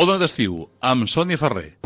Ona 0.00 0.14
d'estiu, 0.16 0.54
amb 0.80 1.10
Sònia 1.12 1.36
Ferrer. 1.36 1.79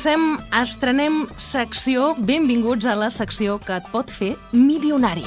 Comencem, 0.00 0.38
estrenem 0.56 1.16
secció, 1.36 2.14
benvinguts 2.16 2.86
a 2.88 2.94
la 2.96 3.10
secció 3.12 3.58
que 3.60 3.74
et 3.76 3.88
pot 3.92 4.08
fer 4.08 4.30
milionari. 4.56 5.26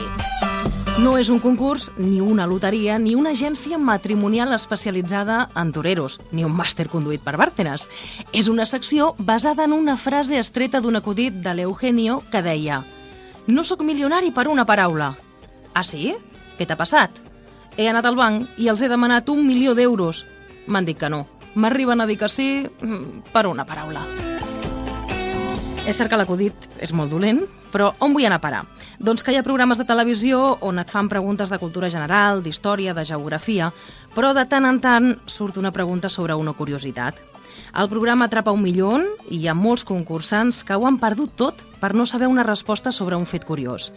No 1.04 1.12
és 1.22 1.30
un 1.30 1.38
concurs, 1.44 1.92
ni 2.00 2.18
una 2.26 2.48
loteria, 2.50 2.96
ni 2.98 3.14
una 3.14 3.36
agència 3.38 3.78
matrimonial 3.78 4.50
especialitzada 4.58 5.52
en 5.62 5.76
toreros, 5.78 6.18
ni 6.32 6.42
un 6.42 6.58
màster 6.58 6.88
conduït 6.90 7.22
per 7.22 7.36
Bárcenas. 7.38 7.86
És 8.34 8.50
una 8.50 8.66
secció 8.66 9.12
basada 9.20 9.70
en 9.70 9.78
una 9.78 9.94
frase 9.94 10.42
estreta 10.42 10.82
d'un 10.82 10.98
acudit 10.98 11.38
de 11.46 11.54
l'Eugenio 11.54 12.24
que 12.34 12.42
deia 12.42 12.82
«No 13.46 13.62
sóc 13.62 13.86
milionari 13.86 14.34
per 14.34 14.48
una 14.50 14.66
paraula». 14.66 15.14
Ah, 15.76 15.86
sí? 15.86 16.16
Què 16.58 16.66
t'ha 16.66 16.82
passat? 16.82 17.22
He 17.78 17.92
anat 17.94 18.10
al 18.10 18.18
banc 18.18 18.58
i 18.58 18.74
els 18.74 18.82
he 18.82 18.90
demanat 18.90 19.30
un 19.30 19.46
milió 19.46 19.78
d'euros. 19.78 20.26
M'han 20.66 20.90
dit 20.90 20.98
que 20.98 21.14
no. 21.14 21.28
M'arriben 21.54 22.02
a 22.02 22.10
dir 22.10 22.18
que 22.18 22.26
sí 22.26 22.54
mm, 22.66 23.30
per 23.30 23.46
una 23.46 23.70
paraula. 23.70 24.33
És 25.84 25.98
cert 26.00 26.08
que 26.08 26.16
l'acudit 26.16 26.66
és 26.80 26.94
molt 26.96 27.12
dolent, 27.12 27.42
però 27.74 27.90
on 28.06 28.14
vull 28.16 28.24
anar 28.24 28.38
a 28.40 28.44
parar? 28.44 28.62
Doncs 29.04 29.20
que 29.20 29.34
hi 29.34 29.40
ha 29.40 29.44
programes 29.44 29.82
de 29.82 29.84
televisió 29.84 30.40
on 30.64 30.80
et 30.80 30.94
fan 30.94 31.10
preguntes 31.12 31.52
de 31.52 31.60
cultura 31.60 31.90
general, 31.92 32.40
d'història, 32.46 32.94
de 32.96 33.04
geografia, 33.04 33.68
però 34.16 34.32
de 34.32 34.48
tant 34.48 34.64
en 34.70 34.80
tant 34.80 35.12
surt 35.28 35.60
una 35.60 35.74
pregunta 35.76 36.08
sobre 36.08 36.40
una 36.40 36.56
curiositat. 36.56 37.33
El 37.74 37.90
programa 37.90 38.28
Atrapa 38.30 38.52
un 38.54 38.62
milió 38.62 38.92
i 39.34 39.40
hi 39.40 39.48
ha 39.50 39.56
molts 39.58 39.82
concursants 39.90 40.60
que 40.62 40.76
ho 40.78 40.84
han 40.86 41.00
perdut 41.02 41.32
tot 41.42 41.62
per 41.82 41.90
no 41.98 42.06
saber 42.06 42.28
una 42.30 42.44
resposta 42.46 42.92
sobre 42.94 43.18
un 43.18 43.26
fet 43.26 43.48
curiós. 43.50 43.88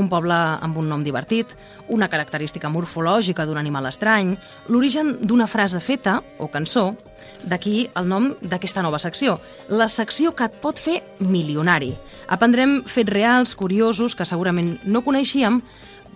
Un 0.00 0.08
poble 0.08 0.32
amb 0.34 0.78
un 0.80 0.88
nom 0.88 1.04
divertit, 1.04 1.52
una 1.92 2.08
característica 2.08 2.70
morfològica 2.72 3.44
d'un 3.44 3.60
animal 3.60 3.90
estrany, 3.90 4.32
l'origen 4.72 5.18
d'una 5.20 5.50
frase 5.52 5.84
feta 5.84 6.22
o 6.38 6.48
cançó, 6.48 6.94
D'aquí 7.42 7.88
el 7.96 8.08
nom 8.08 8.26
d'aquesta 8.40 8.82
nova 8.84 8.98
secció, 9.02 9.38
la 9.68 9.88
secció 9.88 10.34
que 10.36 10.46
et 10.46 10.56
pot 10.62 10.78
fer 10.78 11.00
milionari. 11.18 11.94
Aprendrem 12.28 12.82
fets 12.86 13.10
reals, 13.12 13.54
curiosos, 13.56 14.14
que 14.14 14.28
segurament 14.28 14.76
no 14.84 15.02
coneixíem, 15.02 15.60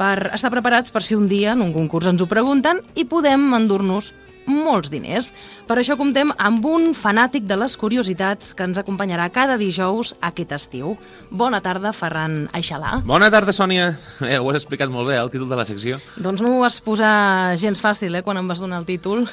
per 0.01 0.31
estar 0.33 0.53
preparats 0.53 0.93
per 0.95 1.03
si 1.05 1.17
un 1.17 1.27
dia 1.29 1.53
en 1.53 1.61
un 1.65 1.75
concurs 1.75 2.09
ens 2.09 2.23
ho 2.23 2.29
pregunten 2.31 2.81
i 2.97 3.05
podem 3.05 3.51
endur-nos 3.57 4.15
molts 4.51 4.91
diners. 4.91 5.31
Per 5.69 5.79
això 5.79 5.97
comptem 5.98 6.33
amb 6.37 6.65
un 6.67 6.91
fanàtic 6.98 7.47
de 7.48 7.56
les 7.61 7.77
curiositats 7.79 8.53
que 8.57 8.67
ens 8.67 8.79
acompanyarà 8.81 9.29
cada 9.33 9.57
dijous 9.61 10.15
aquest 10.20 10.53
estiu. 10.57 10.97
Bona 11.31 11.61
tarda, 11.65 11.92
Ferran 11.97 12.48
Aixalà. 12.57 12.98
Bona 13.07 13.31
tarda, 13.31 13.55
Sònia. 13.55 13.92
Eh, 14.27 14.39
ho 14.39 14.51
has 14.51 14.61
explicat 14.61 14.91
molt 14.91 15.09
bé, 15.09 15.17
el 15.20 15.31
títol 15.33 15.48
de 15.51 15.59
la 15.59 15.67
secció. 15.69 16.01
Doncs 16.17 16.42
no 16.42 16.57
ho 16.57 16.61
vas 16.65 16.81
posar 16.84 17.57
gens 17.61 17.81
fàcil, 17.81 18.17
eh, 18.19 18.25
quan 18.27 18.41
em 18.41 18.48
vas 18.51 18.61
donar 18.62 18.81
el 18.83 18.89
títol. 18.89 19.27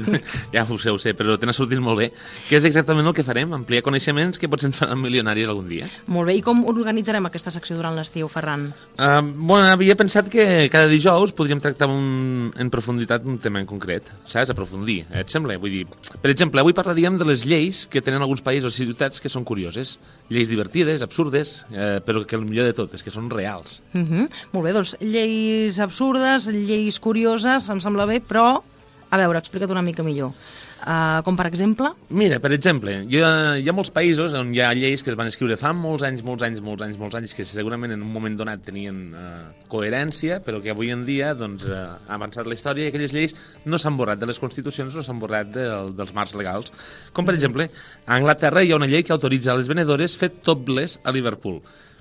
ja 0.54 0.64
ho 0.64 0.78
sé, 0.78 0.90
ho 0.90 0.98
sé, 1.02 1.14
però 1.18 1.36
t'ha 1.40 1.54
sortit 1.56 1.80
molt 1.82 1.98
bé. 2.00 2.10
Què 2.48 2.60
és 2.60 2.68
exactament 2.68 3.06
el 3.10 3.16
que 3.16 3.26
farem? 3.26 3.52
Ampliar 3.56 3.82
coneixements 3.86 4.38
que 4.38 4.48
potser 4.50 4.70
ens 4.70 4.80
faran 4.80 5.00
milionaris 5.02 5.48
algun 5.50 5.68
dia. 5.70 5.88
Molt 6.06 6.30
bé, 6.30 6.38
i 6.38 6.44
com 6.44 6.62
organitzarem 6.70 7.26
aquesta 7.26 7.52
secció 7.54 7.78
durant 7.78 7.96
l'estiu, 7.98 8.28
Ferran? 8.30 8.68
Uh, 8.96 9.20
bueno, 9.34 9.66
havia 9.72 9.96
pensat 9.98 10.30
que 10.32 10.68
cada 10.72 10.90
dijous 10.90 11.34
podríem 11.36 11.60
tractar 11.62 11.90
un, 11.90 12.50
en 12.56 12.70
profunditat 12.70 13.26
un 13.26 13.38
tema 13.42 13.60
en 13.62 13.68
concret, 13.68 14.08
saps? 14.26 14.54
Aprofundir, 14.60 15.04
eh? 15.08 15.22
et 15.24 15.32
sembla? 15.32 15.56
Vull 15.60 15.80
dir, 15.80 15.84
per 16.20 16.30
exemple, 16.32 16.60
avui 16.60 16.76
parlaríem 16.76 17.16
de 17.18 17.26
les 17.28 17.46
lleis 17.48 17.86
que 17.90 18.02
tenen 18.04 18.20
alguns 18.20 18.44
països 18.44 18.76
i 18.76 18.84
ciutats 18.84 19.22
que 19.22 19.32
són 19.32 19.46
curioses. 19.48 19.96
Lleis 20.30 20.50
divertides, 20.50 21.02
absurdes, 21.02 21.64
eh, 21.72 21.98
però 22.04 22.22
que 22.28 22.36
el 22.36 22.44
millor 22.46 22.68
de 22.68 22.76
tot 22.76 22.92
és 22.94 23.02
que 23.02 23.10
són 23.14 23.30
reals. 23.32 23.80
Uh 23.94 24.04
-huh. 24.04 24.26
Molt 24.52 24.64
bé, 24.64 24.72
doncs 24.76 24.96
lleis 25.00 25.78
absurdes, 25.80 26.46
lleis 26.46 27.00
curioses, 27.00 27.68
em 27.68 27.80
sembla 27.80 28.06
bé, 28.06 28.20
però, 28.20 28.62
a 29.10 29.18
veure, 29.18 29.40
explica't 29.42 29.70
una 29.74 29.82
mica 29.82 30.04
millor. 30.06 30.32
Uh, 30.80 31.20
com 31.26 31.36
per 31.36 31.44
exemple? 31.50 31.90
Mira, 32.16 32.38
per 32.40 32.54
exemple, 32.56 32.94
hi 33.04 33.18
ha, 33.20 33.30
hi 33.60 33.66
ha 33.68 33.74
molts 33.76 33.90
països 33.92 34.32
on 34.38 34.54
hi 34.54 34.62
ha 34.64 34.70
lleis 34.72 35.02
que 35.04 35.10
es 35.12 35.18
van 35.18 35.28
escriure 35.28 35.58
fa 35.60 35.74
molts 35.76 36.06
anys, 36.06 36.22
molts 36.24 36.46
anys, 36.46 36.62
molts 36.64 36.86
anys, 36.86 36.96
molts 37.00 37.18
anys, 37.18 37.34
que 37.36 37.44
segurament 37.44 37.92
en 37.92 38.00
un 38.06 38.14
moment 38.14 38.38
donat 38.38 38.62
tenien 38.64 39.02
uh, 39.12 39.26
coherència, 39.68 40.40
però 40.46 40.62
que 40.64 40.72
avui 40.72 40.94
en 40.94 41.04
dia 41.04 41.34
doncs, 41.36 41.66
uh, 41.68 41.98
ha 42.06 42.16
avançat 42.16 42.48
la 42.48 42.56
història 42.56 42.88
i 42.88 42.94
aquelles 42.94 43.12
lleis 43.12 43.36
no 43.66 43.82
s'han 43.82 43.98
borrat 43.98 44.22
de 44.22 44.30
les 44.30 44.40
constitucions, 44.40 44.96
no 44.96 45.04
s'han 45.04 45.20
borrat 45.20 45.52
de, 45.52 45.68
dels 45.98 46.16
marcs 46.16 46.32
legals. 46.38 46.72
Com 47.12 47.28
per 47.28 47.36
exemple, 47.36 47.68
a 48.06 48.16
Anglaterra 48.16 48.64
hi 48.64 48.72
ha 48.72 48.80
una 48.80 48.88
llei 48.88 49.04
que 49.04 49.12
autoritza 49.12 49.52
a 49.52 49.60
les 49.60 49.68
venedores 49.68 50.16
fer 50.16 50.32
topless 50.40 50.96
a 51.04 51.12
Liverpool 51.12 51.60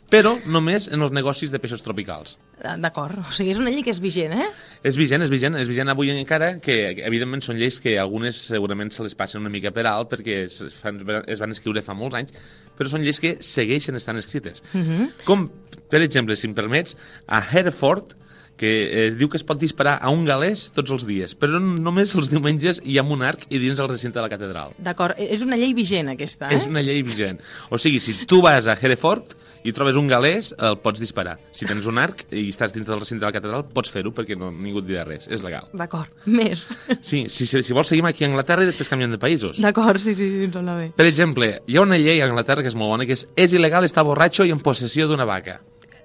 però 0.09 0.36
només 0.50 0.88
en 0.90 1.02
els 1.06 1.12
negocis 1.14 1.52
de 1.53 1.59
peixos 1.62 1.84
tropicals. 1.86 2.38
D'acord, 2.59 3.20
o 3.22 3.31
sigui, 3.31 3.52
és 3.53 3.59
una 3.62 3.70
llei 3.72 3.84
que 3.86 3.92
és 3.94 4.00
vigent, 4.03 4.34
eh? 4.36 4.47
És 4.84 4.97
vigent, 5.00 5.22
és 5.24 5.30
vigent, 5.31 5.56
és 5.56 5.68
vigent 5.70 5.88
avui 5.94 6.09
encara, 6.12 6.56
que 6.59 6.80
evidentment 7.06 7.42
són 7.46 7.56
lleis 7.62 7.78
que 7.80 7.94
algunes 8.02 8.36
segurament 8.50 8.92
se 8.92 9.03
les 9.06 9.16
passen 9.16 9.42
una 9.42 9.50
mica 9.53 9.72
per 9.72 9.86
alt 9.88 10.09
perquè 10.12 10.46
es, 10.48 10.59
fan, 10.81 11.00
es 11.28 11.40
van 11.40 11.52
escriure 11.56 11.81
fa 11.86 11.94
molts 11.96 12.18
anys, 12.19 12.34
però 12.78 12.90
són 12.92 13.06
lleis 13.06 13.19
que 13.22 13.38
segueixen 13.40 13.96
estant 13.96 14.18
escrites. 14.18 14.64
Uh 14.74 14.78
Mhm. 14.80 15.00
-huh. 15.00 15.12
Com, 15.25 15.50
per 15.90 16.02
exemple, 16.02 16.36
si 16.36 16.48
em 16.48 16.53
permets, 16.53 16.98
a 17.28 17.40
Hereford, 17.52 18.16
que 18.59 19.06
es 19.08 19.16
diu 19.18 19.30
que 19.31 19.40
es 19.40 19.46
pot 19.47 19.59
disparar 19.62 19.97
a 20.03 20.12
un 20.12 20.25
galès 20.28 20.68
tots 20.75 20.92
els 20.92 21.06
dies, 21.08 21.34
però 21.40 21.62
només 21.64 22.14
els 22.20 22.30
diumenges 22.31 22.81
i 22.84 23.00
amb 23.00 23.16
un 23.16 23.24
arc 23.25 23.47
i 23.50 23.62
dins 23.62 23.80
el 23.80 23.88
recinte 23.90 24.20
de 24.20 24.25
la 24.25 24.31
catedral. 24.31 24.75
D'acord, 24.78 25.16
és 25.18 25.42
una 25.46 25.58
llei 25.59 25.72
vigent 25.78 26.12
aquesta, 26.12 26.50
eh? 26.52 26.59
És 26.59 26.68
una 26.68 26.84
llei 26.84 27.02
vigent. 27.08 27.40
O 27.72 27.80
sigui, 27.80 28.02
si 28.03 28.18
tu 28.28 28.42
vas 28.44 28.68
a 28.68 28.75
Hereford 28.75 29.38
i 29.68 29.74
trobes 29.75 29.98
un 30.00 30.08
galès, 30.08 30.53
el 30.56 30.78
pots 30.84 31.02
disparar. 31.02 31.38
Si 31.56 31.68
tens 31.68 31.88
un 31.88 31.98
arc 32.00 32.25
i 32.31 32.46
estàs 32.52 32.75
dintre 32.75 32.94
del 32.94 33.02
recinte 33.03 33.24
de 33.24 33.28
la 33.28 33.36
catedral, 33.36 33.66
pots 33.75 33.92
fer-ho 33.92 34.12
perquè 34.16 34.38
no, 34.40 34.52
ningú 34.52 34.84
et 34.84 34.88
dirà 34.88 35.03
res. 35.08 35.28
És 35.31 35.44
legal. 35.44 35.68
D'acord, 35.75 36.12
més. 36.40 36.69
Sí, 37.02 37.25
si, 37.31 37.48
si, 37.48 37.64
si 37.64 37.75
vols 37.75 37.92
seguim 37.92 38.08
aquí 38.12 38.24
a 38.28 38.30
Anglaterra 38.31 38.64
i 38.64 38.69
després 38.72 38.92
canviem 38.92 39.16
de 39.16 39.19
països. 39.22 39.59
D'acord, 39.64 40.00
sí, 40.03 40.16
sí, 40.16 40.30
sí, 40.36 40.46
em 40.48 40.53
sembla 40.56 40.78
bé. 40.80 40.92
Per 41.00 41.08
exemple, 41.08 41.52
hi 41.68 41.80
ha 41.80 41.84
una 41.88 42.00
llei 42.00 42.22
a 42.24 42.30
Anglaterra 42.30 42.64
que 42.64 42.72
és 42.72 42.78
molt 42.80 42.96
bona, 42.96 43.08
que 43.08 43.16
és 43.16 43.28
és 43.40 43.56
il·legal 43.56 43.88
estar 43.88 44.03
borratxo 44.08 44.48
i 44.48 44.56
en 44.56 44.64
possessió 44.64 45.08
d'una 45.08 45.28
vaca. 45.28 45.59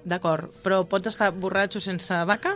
D'acord, 0.05 0.51
però 0.63 0.83
pots 0.89 1.09
estar 1.09 1.31
borratxo 1.33 1.81
sense 1.81 2.23
vaca? 2.29 2.55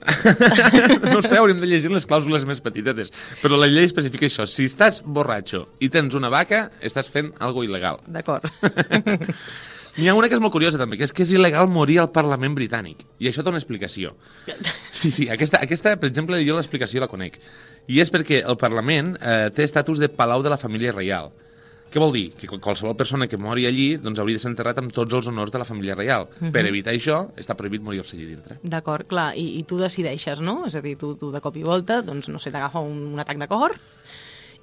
no 1.12 1.20
sé, 1.22 1.36
hauríem 1.36 1.60
de 1.60 1.68
llegir 1.68 1.90
les 1.92 2.06
clàusules 2.08 2.46
més 2.48 2.62
petitetes. 2.64 3.12
Però 3.42 3.58
la 3.60 3.68
llei 3.70 3.86
especifica 3.88 4.26
això. 4.26 4.46
Si 4.48 4.66
estàs 4.70 5.02
borratxo 5.04 5.66
i 5.84 5.90
tens 5.92 6.16
una 6.18 6.30
vaca, 6.32 6.68
estàs 6.80 7.10
fent 7.12 7.34
algo 7.38 7.64
il·legal. 7.66 8.00
D'acord. 8.08 8.48
N'hi 9.98 10.06
ha 10.08 10.14
una 10.14 10.30
que 10.30 10.36
és 10.38 10.40
molt 10.40 10.54
curiosa 10.54 10.78
també, 10.80 10.96
que 10.96 11.04
és 11.08 11.12
que 11.12 11.24
és 11.26 11.32
il·legal 11.34 11.68
morir 11.68 11.98
al 12.00 12.10
Parlament 12.14 12.54
britànic. 12.56 13.02
I 13.20 13.28
això 13.28 13.42
té 13.42 13.50
una 13.50 13.60
explicació. 13.60 14.14
Sí, 14.94 15.10
sí, 15.10 15.26
aquesta, 15.32 15.60
aquesta 15.66 15.96
per 16.00 16.08
exemple, 16.08 16.38
jo 16.46 16.56
l'explicació 16.56 17.02
la 17.02 17.10
conec. 17.10 17.40
I 17.90 18.00
és 18.00 18.12
perquè 18.14 18.40
el 18.40 18.58
Parlament 18.60 19.16
eh, 19.18 19.50
té 19.54 19.66
estatus 19.66 20.00
de 20.00 20.08
Palau 20.08 20.44
de 20.46 20.52
la 20.52 20.60
Família 20.62 20.94
Reial. 20.94 21.32
Què 21.90 21.98
vol 21.98 22.12
dir? 22.14 22.26
Que 22.38 22.46
qualsevol 22.62 22.94
persona 22.98 23.26
que 23.26 23.38
mori 23.40 23.66
allí 23.66 23.96
doncs, 23.98 24.20
hauria 24.22 24.38
de 24.38 24.42
ser 24.42 24.52
enterrat 24.52 24.78
amb 24.78 24.92
tots 24.94 25.16
els 25.18 25.26
honors 25.26 25.50
de 25.50 25.58
la 25.58 25.66
família 25.66 25.96
reial. 25.98 26.28
Uh 26.30 26.46
-huh. 26.46 26.52
Per 26.52 26.66
evitar 26.66 26.94
això, 26.94 27.28
està 27.36 27.56
prohibit 27.56 27.82
morir-se 27.82 28.16
allí 28.16 28.26
dintre. 28.26 28.58
D'acord, 28.62 29.06
clar, 29.06 29.36
i, 29.36 29.58
i 29.58 29.62
tu 29.64 29.76
decideixes, 29.76 30.40
no? 30.40 30.66
És 30.66 30.74
a 30.74 30.80
dir, 30.80 30.96
tu, 30.96 31.16
tu 31.16 31.30
de 31.30 31.40
cop 31.40 31.56
i 31.56 31.62
volta, 31.62 32.02
doncs, 32.02 32.28
no 32.28 32.38
sé, 32.38 32.50
t'agafa 32.50 32.78
un, 32.78 33.12
un 33.14 33.18
atac 33.18 33.38
de 33.38 33.48
cor 33.48 33.76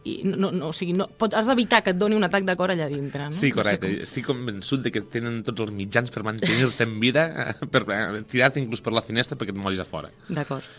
i 0.07 0.13
no, 0.25 0.51
no, 0.51 0.69
o 0.71 0.75
sigui, 0.75 0.95
no, 0.97 1.07
pots, 1.19 1.35
has 1.37 1.49
d'evitar 1.49 1.81
que 1.85 1.93
et 1.93 1.99
doni 1.99 2.17
un 2.17 2.25
atac 2.27 2.45
de 2.47 2.55
cor 2.59 2.71
allà 2.73 2.87
dintre, 2.91 3.27
no? 3.27 3.35
Sí, 3.35 3.51
correcte. 3.55 3.89
No 3.89 3.93
sé 3.93 3.99
com... 3.99 4.07
Estic 4.07 4.27
convençut 4.29 4.85
de 4.85 4.93
que 4.95 5.03
tenen 5.13 5.41
tots 5.47 5.65
els 5.65 5.73
mitjans 5.75 6.13
per 6.13 6.23
mantenir-te 6.27 6.87
en 6.87 6.95
vida, 7.03 7.27
per 7.73 7.83
eh, 7.93 8.23
tirar-te 8.31 8.61
inclús 8.63 8.83
per 8.85 8.95
la 8.95 9.03
finestra 9.05 9.37
perquè 9.39 9.55
et 9.55 9.61
moris 9.61 9.83
a 9.83 9.87
fora. 9.87 10.13
D'acord. 10.29 10.65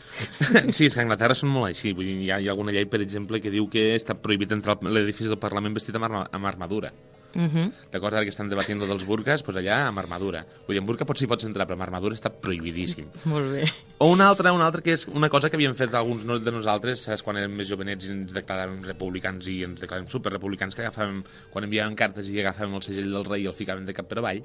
Sí, 0.74 0.88
és 0.88 0.94
que 0.94 0.98
a 0.98 1.04
Anglaterra 1.04 1.36
són 1.38 1.52
molt 1.54 1.68
així. 1.68 1.92
Vull 1.94 2.08
dir, 2.08 2.16
hi, 2.24 2.30
ha, 2.34 2.40
hi 2.42 2.48
ha 2.48 2.54
alguna 2.54 2.72
llei, 2.74 2.88
per 2.90 2.98
exemple, 3.04 3.38
que 3.42 3.52
diu 3.54 3.68
que 3.70 3.92
està 3.94 4.16
prohibit 4.18 4.50
entrar 4.56 4.74
a 4.80 4.90
l'edifici 4.90 5.30
del 5.30 5.38
Parlament 5.38 5.76
vestit 5.76 5.94
amb, 5.94 6.08
arma, 6.08 6.24
amb 6.34 6.50
armadura. 6.50 6.90
Uh 7.34 7.44
-huh. 7.44 7.72
D'acord, 7.92 8.14
ara 8.14 8.24
que 8.24 8.30
estan 8.30 8.48
debatint 8.48 8.80
dels 8.80 9.04
burques, 9.04 9.42
doncs 9.42 9.58
allà 9.58 9.86
amb 9.88 9.98
armadura. 9.98 10.44
Vull 10.66 10.74
dir, 10.74 10.78
amb 10.78 10.88
burca 10.88 11.04
potser 11.04 11.24
hi 11.26 11.28
pots 11.28 11.44
entrar, 11.44 11.66
però 11.66 11.74
amb 11.74 11.82
armadura 11.82 12.14
està 12.14 12.30
prohibidíssim. 12.30 13.06
Molt 13.24 13.52
bé. 13.52 13.64
O 13.98 14.10
una 14.10 14.28
altra, 14.28 14.52
una 14.52 14.66
altra 14.66 14.82
que 14.82 14.92
és 14.92 15.06
una 15.08 15.28
cosa 15.28 15.50
que 15.50 15.56
havíem 15.56 15.74
fet 15.74 15.94
alguns 15.94 16.24
de 16.24 16.52
nosaltres, 16.52 17.00
saps, 17.00 17.22
quan 17.22 17.36
érem 17.36 17.54
més 17.56 17.68
jovenets 17.68 18.06
i 18.06 18.10
ens 18.10 18.32
declaràvem 18.32 18.82
republicans 18.84 19.46
i 19.46 19.64
ens 19.64 19.80
declaràvem 19.80 20.08
superrepublicans, 20.08 20.74
que 20.74 20.82
agafàvem, 20.82 21.22
quan 21.50 21.64
enviàvem 21.64 21.94
cartes 21.94 22.28
i 22.28 22.40
agafàvem 22.40 22.74
el 22.74 22.82
segell 22.82 23.12
del 23.12 23.24
rei 23.24 23.42
i 23.42 23.46
el 23.46 23.54
ficàvem 23.54 23.84
de 23.84 23.92
cap 23.92 24.08
per 24.08 24.18
avall, 24.18 24.42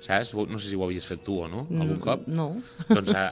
saps? 0.00 0.34
No 0.34 0.58
sé 0.58 0.68
si 0.68 0.76
ho 0.76 0.84
havies 0.84 1.06
fet 1.06 1.22
tu 1.24 1.38
o 1.42 1.48
no, 1.48 1.66
algun 1.70 2.00
cop. 2.00 2.26
No. 2.26 2.48
Doncs 2.88 3.12
uh, 3.12 3.30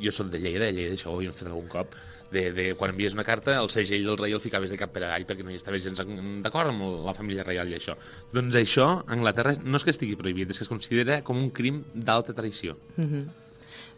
jo 0.00 0.10
sóc 0.10 0.30
de 0.30 0.38
Lleida, 0.38 0.66
de 0.66 0.72
Lleida, 0.72 0.94
això 0.94 1.10
ho 1.10 1.16
havíem 1.16 1.32
fet 1.32 1.48
algun 1.48 1.68
cop, 1.68 1.94
de, 2.34 2.44
de 2.56 2.66
quan 2.78 2.92
envies 2.92 3.14
una 3.16 3.24
carta, 3.26 3.56
el 3.60 3.70
segell 3.72 4.04
del 4.08 4.18
rei 4.20 4.34
el 4.34 4.42
ficaves 4.42 4.72
de 4.72 4.78
cap 4.80 4.92
per 4.94 5.04
avall 5.06 5.26
perquè 5.28 5.46
no 5.46 5.54
hi 5.54 5.60
estaves 5.60 5.86
gens 5.86 6.02
d'acord 6.44 6.72
amb 6.72 7.06
la 7.06 7.14
família 7.16 7.46
reial 7.46 7.70
i 7.70 7.78
això. 7.78 7.96
Doncs 8.34 8.58
això, 8.60 8.90
a 8.98 9.14
Anglaterra, 9.16 9.54
no 9.62 9.80
és 9.80 9.86
que 9.86 9.94
estigui 9.94 10.18
prohibit, 10.20 10.50
és 10.50 10.60
que 10.60 10.66
es 10.66 10.72
considera 10.72 11.22
com 11.26 11.40
un 11.40 11.50
crim 11.54 11.84
d'alta 11.94 12.36
traïció. 12.36 12.76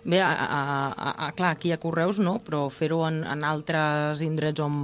Bé, 0.06 0.20
a, 0.22 0.30
a, 0.30 0.60
a, 0.92 1.12
a, 1.26 1.30
clar, 1.34 1.56
aquí 1.56 1.72
a 1.74 1.80
Correus 1.82 2.20
no, 2.22 2.36
però 2.44 2.68
fer-ho 2.70 3.00
en, 3.08 3.24
en 3.26 3.42
altres 3.48 4.22
indrets 4.22 4.62
o 4.62 4.68
en, 4.70 4.76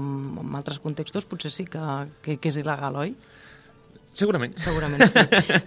en 0.43 0.56
altres 0.58 0.81
contextos 0.82 1.28
potser 1.31 1.52
sí 1.54 1.69
que, 1.70 1.82
que, 2.25 2.40
que 2.43 2.50
és 2.50 2.58
il·legal, 2.58 2.99
oi? 3.04 3.14
Segurament. 4.12 4.53
Segurament 4.61 5.06
sí. 5.09 5.23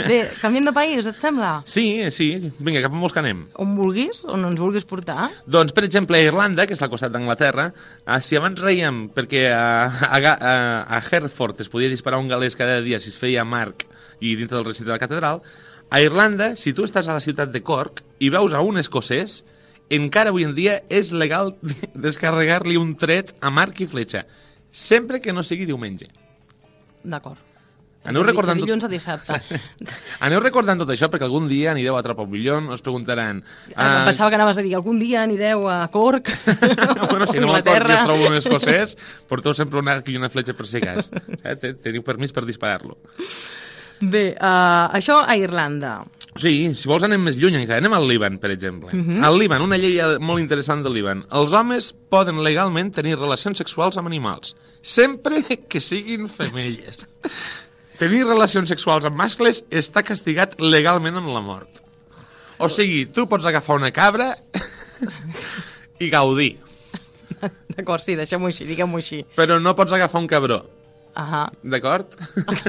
Bé, 0.05 0.19
canviem 0.37 0.67
de 0.67 0.73
país, 0.75 1.07
et 1.09 1.17
sembla? 1.21 1.55
Sí, 1.69 1.85
sí. 2.13 2.27
Vinga, 2.59 2.83
cap 2.83 2.93
a 2.93 2.99
molts 2.99 3.15
que 3.15 3.21
anem. 3.23 3.41
On 3.61 3.71
vulguis, 3.77 4.21
on 4.29 4.45
ens 4.45 4.59
vulguis 4.61 4.85
portar. 4.85 5.31
Doncs, 5.49 5.73
per 5.73 5.85
exemple, 5.87 6.19
a 6.19 6.27
Irlanda, 6.27 6.67
que 6.69 6.77
està 6.77 6.85
al 6.85 6.93
costat 6.93 7.13
d'Anglaterra, 7.13 7.71
eh, 8.05 8.19
si 8.21 8.37
abans 8.37 8.61
reiem 8.61 9.07
perquè 9.15 9.47
a, 9.49 9.63
a, 9.89 10.19
a, 10.35 10.53
a 10.85 11.01
Hereford 11.01 11.65
es 11.65 11.71
podia 11.73 11.89
disparar 11.89 12.21
un 12.21 12.29
galès 12.29 12.57
cada 12.59 12.77
dia 12.85 13.01
si 13.01 13.09
es 13.09 13.17
feia 13.17 13.45
marc 13.45 13.87
i 14.21 14.35
dintre 14.37 14.59
del 14.59 14.69
recinte 14.69 14.91
de 14.91 14.93
la 14.93 15.01
catedral, 15.01 15.41
a 15.89 16.01
Irlanda, 16.01 16.53
si 16.55 16.73
tu 16.73 16.85
estàs 16.85 17.09
a 17.09 17.17
la 17.17 17.23
ciutat 17.23 17.51
de 17.53 17.61
Cork 17.65 18.03
i 18.21 18.29
veus 18.33 18.53
a 18.53 18.61
un 18.65 18.77
escocès, 18.81 19.41
encara 19.89 20.33
avui 20.33 20.45
en 20.45 20.53
dia 20.57 20.79
és 20.89 21.11
legal 21.13 21.55
descarregar-li 22.07 22.77
un 22.77 22.93
tret 22.97 23.33
a 23.41 23.49
marc 23.53 23.81
i 23.81 23.89
fletxa, 23.89 24.25
sempre 24.69 25.21
que 25.21 25.33
no 25.33 25.45
sigui 25.45 25.65
diumenge. 25.69 26.09
D'acord. 27.05 27.44
Aneu 28.05 28.23
recordant 28.23 28.55
De 28.57 28.61
tot- 28.61 28.67
dilluns 28.67 28.83
a 28.85 28.87
dissabte. 28.87 29.39
Aneu 30.25 30.39
recordant 30.43 30.79
tot 30.83 30.89
això 30.93 31.09
perquè 31.09 31.25
algun 31.27 31.47
dia 31.49 31.71
anireu 31.71 31.97
a 31.97 32.03
Trapavillon, 32.05 32.69
us 32.75 32.81
preguntaran... 32.85 33.43
Ah, 33.75 34.03
ah, 34.03 34.05
Pensava 34.05 34.29
que 34.29 34.35
anaves 34.39 34.57
a 34.57 34.61
dir 34.65 34.75
algun 34.75 34.99
dia 34.99 35.23
anireu 35.23 35.67
a 35.69 35.87
Cork, 35.93 36.29
bueno, 37.09 37.25
si 37.27 37.39
no 37.39 37.53
al 37.53 37.63
cor 37.63 37.75
Anglaterra. 37.81 37.93
es 37.99 38.03
troba 38.05 38.29
un 38.29 38.35
escocès, 38.39 38.97
porteu 39.27 39.53
sempre 39.53 39.79
un 39.79 39.87
arc 39.89 40.07
i 40.09 40.17
una 40.17 40.29
fletxa 40.29 40.53
per 40.53 40.67
si 40.67 40.79
cas. 40.81 41.09
Eh? 41.43 41.55
Te- 41.55 41.73
Teniu 41.73 42.03
permís 42.03 42.31
per 42.35 42.45
disparar-lo. 42.45 42.97
Bé, 44.01 44.35
uh, 44.35 44.91
això 44.93 45.21
a 45.23 45.37
Irlanda. 45.39 46.01
Sí, 46.35 46.73
si 46.75 46.89
vols 46.91 47.05
anem 47.07 47.21
més 47.23 47.37
lluny 47.39 47.55
encara. 47.61 47.79
Anem 47.79 47.93
al 47.95 48.03
Líban, 48.09 48.37
per 48.43 48.49
exemple. 48.51 48.89
Uh 48.91 48.99
-huh. 49.05 49.21
Al 49.23 49.37
Líban, 49.39 49.61
una 49.63 49.77
llei 49.79 50.01
molt 50.19 50.41
interessant 50.41 50.83
del 50.83 50.93
Líban. 50.93 51.23
Els 51.31 51.53
homes 51.53 51.93
poden 52.09 52.41
legalment 52.43 52.91
tenir 52.93 53.15
relacions 53.15 53.57
sexuals 53.57 53.95
amb 53.97 54.07
animals, 54.07 54.53
sempre 54.81 55.41
que 55.69 55.79
siguin 55.79 56.27
femelles. 56.27 57.07
Tenir 57.99 58.25
relacions 58.25 58.69
sexuals 58.69 59.05
amb 59.05 59.17
mascles 59.19 59.63
està 59.71 60.03
castigat 60.03 60.59
legalment 60.59 61.17
amb 61.21 61.33
la 61.33 61.41
mort. 61.41 61.81
O 62.59 62.69
sigui, 62.71 63.05
tu 63.11 63.27
pots 63.27 63.45
agafar 63.45 63.75
una 63.75 63.91
cabra 63.91 64.33
i 66.03 66.09
gaudir, 66.09 66.55
D'acord, 67.75 68.03
sí, 68.03 68.15
deixem-ho 68.17 68.49
així, 68.49 68.65
diguem-ho 68.67 69.01
així. 69.01 69.21
però 69.35 69.59
no 69.61 69.75
pots 69.75 69.93
agafar 69.95 70.21
un 70.21 70.27
cabró. 70.31 70.61
Ahà. 71.15 71.45
D'acord? 71.63 72.11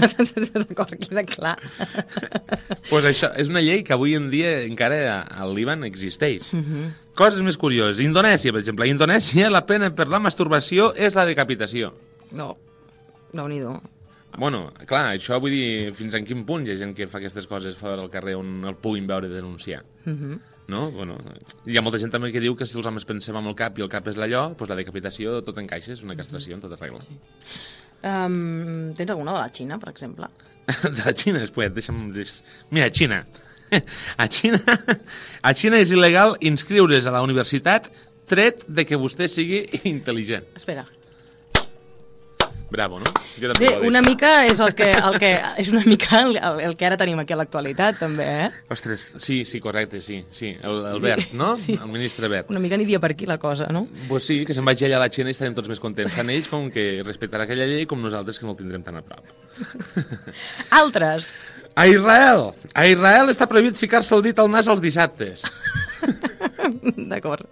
D'acord, 0.62 0.94
queda 1.02 1.25
clar. 1.26 1.56
pues 2.90 3.08
això 3.08 3.32
és 3.34 3.50
una 3.50 3.62
llei 3.64 3.82
que 3.82 3.94
avui 3.96 4.14
en 4.14 4.28
dia 4.31 4.61
encara 4.62 5.25
al 5.26 5.55
Líban 5.55 5.82
existeix. 5.84 6.52
Uh 6.55 6.62
-huh. 6.62 6.84
Coses 7.19 7.43
més 7.43 7.56
curioses. 7.56 7.99
Indonèsia, 8.05 8.52
per 8.52 8.61
exemple. 8.61 8.84
A 8.84 8.88
Indonèsia 8.88 9.50
la 9.50 9.67
pena 9.67 9.90
per 9.94 10.06
la 10.06 10.20
masturbació 10.20 10.94
és 10.94 11.14
la 11.14 11.26
decapitació. 11.26 11.93
No, 12.31 12.56
déu 13.32 13.49
nhi 13.49 13.61
Bueno, 14.37 14.67
clar, 14.88 15.15
això 15.15 15.38
vull 15.41 15.55
dir 15.55 15.94
fins 15.97 16.15
en 16.19 16.27
quin 16.29 16.44
punt 16.49 16.67
hi 16.67 16.75
ha 16.75 16.81
gent 16.81 16.93
que 16.97 17.09
fa 17.09 17.19
aquestes 17.21 17.47
coses 17.49 17.79
fora 17.79 17.97
del 17.97 18.11
carrer 18.12 18.37
on 18.37 18.67
el 18.69 18.77
puguin 18.77 19.06
veure 19.09 19.31
denunciar. 19.33 19.83
Uh 20.05 20.12
-huh. 20.12 20.38
No? 20.69 20.91
Bueno, 20.91 21.17
hi 21.65 21.77
ha 21.79 21.83
molta 21.83 21.99
gent 21.99 22.11
també 22.11 22.33
que 22.33 22.41
diu 22.41 22.56
que 22.56 22.67
si 22.67 22.77
els 22.77 22.87
homes 22.87 23.05
pensem 23.05 23.37
amb 23.37 23.49
el 23.49 23.55
cap 23.55 23.79
i 23.79 23.83
el 23.83 23.88
cap 23.88 24.06
és 24.09 24.17
l'allò, 24.17 24.49
doncs 24.55 24.69
la 24.69 24.77
decapitació 24.77 25.41
tot 25.47 25.59
encaixa, 25.59 25.93
és 25.93 26.03
una 26.03 26.17
castració 26.17 26.55
en 26.55 26.61
tota 26.61 26.77
regla. 26.81 26.99
Um, 28.03 28.94
tens 28.94 29.11
alguna 29.11 29.33
de 29.33 29.38
la 29.38 29.50
Xina, 29.53 29.79
per 29.79 29.91
exemple? 29.91 30.27
de 30.97 31.05
la 31.05 31.15
Xina, 31.15 31.43
espera, 31.43 31.71
deixa'm... 31.71 32.12
Deix... 32.12 32.43
Mira, 32.71 32.91
Xina. 32.91 33.25
A 34.17 34.29
Xina, 34.31 34.61
a 35.43 35.53
Xina 35.55 35.79
és 35.83 35.91
il·legal 35.91 36.37
inscriure's 36.41 37.06
a 37.06 37.11
la 37.11 37.23
universitat 37.27 37.88
tret 38.31 38.62
de 38.69 38.85
que 38.87 38.99
vostè 38.99 39.27
sigui 39.31 39.65
intel·ligent. 39.91 40.47
Espera. 40.55 40.87
Bravo, 42.68 42.98
no? 42.98 43.06
Jo 43.38 43.52
també 43.52 43.68
Bé, 43.68 43.74
ho 43.78 43.86
una 43.86 44.00
mica 44.02 44.30
és 44.48 44.58
el 44.60 44.72
que, 44.74 44.88
el 44.90 45.18
que, 45.22 45.28
és 45.62 45.68
una 45.70 45.84
mica 45.86 46.18
el, 46.24 46.34
el, 46.36 46.60
el 46.66 46.76
que 46.76 46.86
ara 46.88 46.96
tenim 46.98 47.20
aquí 47.22 47.32
a 47.32 47.38
l'actualitat, 47.38 48.00
també, 48.00 48.26
eh? 48.46 48.48
Ostres, 48.74 49.04
sí, 49.22 49.44
sí, 49.46 49.60
correcte, 49.62 50.00
sí. 50.02 50.24
sí. 50.34 50.50
El, 50.62 50.80
el 50.90 51.00
Bert, 51.04 51.30
no? 51.38 51.52
Sí. 51.60 51.76
El 51.78 51.92
ministre 51.92 52.26
Bert. 52.32 52.50
Una 52.50 52.58
mica 52.62 52.74
aniria 52.74 52.98
per 53.02 53.12
aquí 53.14 53.26
la 53.28 53.38
cosa, 53.38 53.68
no? 53.70 53.86
Pues 54.08 54.26
sí, 54.26 54.40
que 54.44 54.56
se'n 54.56 54.66
vagi 54.66 54.88
allà 54.88 54.98
a 54.98 55.04
la 55.04 55.10
Xina 55.14 55.30
i 55.30 55.36
estarem 55.36 55.54
tots 55.54 55.70
més 55.70 55.82
contents. 55.82 56.16
Tant 56.18 56.32
ells 56.34 56.50
com 56.50 56.66
que 56.74 56.88
respectarà 57.06 57.46
aquella 57.46 57.68
llei 57.70 57.86
com 57.86 58.02
nosaltres 58.02 58.40
que 58.40 58.48
no 58.48 58.56
el 58.56 58.58
tindrem 58.58 58.82
tan 58.86 58.98
a 58.98 59.04
prop. 59.06 59.30
Altres. 60.82 61.36
A 61.76 61.86
Israel! 61.86 62.50
A 62.74 62.86
Israel 62.88 63.30
està 63.30 63.46
prohibit 63.46 63.76
ficar-se 63.78 64.14
el 64.16 64.24
dit 64.26 64.38
al 64.42 64.50
nas 64.50 64.66
els 64.72 64.82
dissabtes. 64.82 65.44
D'acord. 67.12 67.46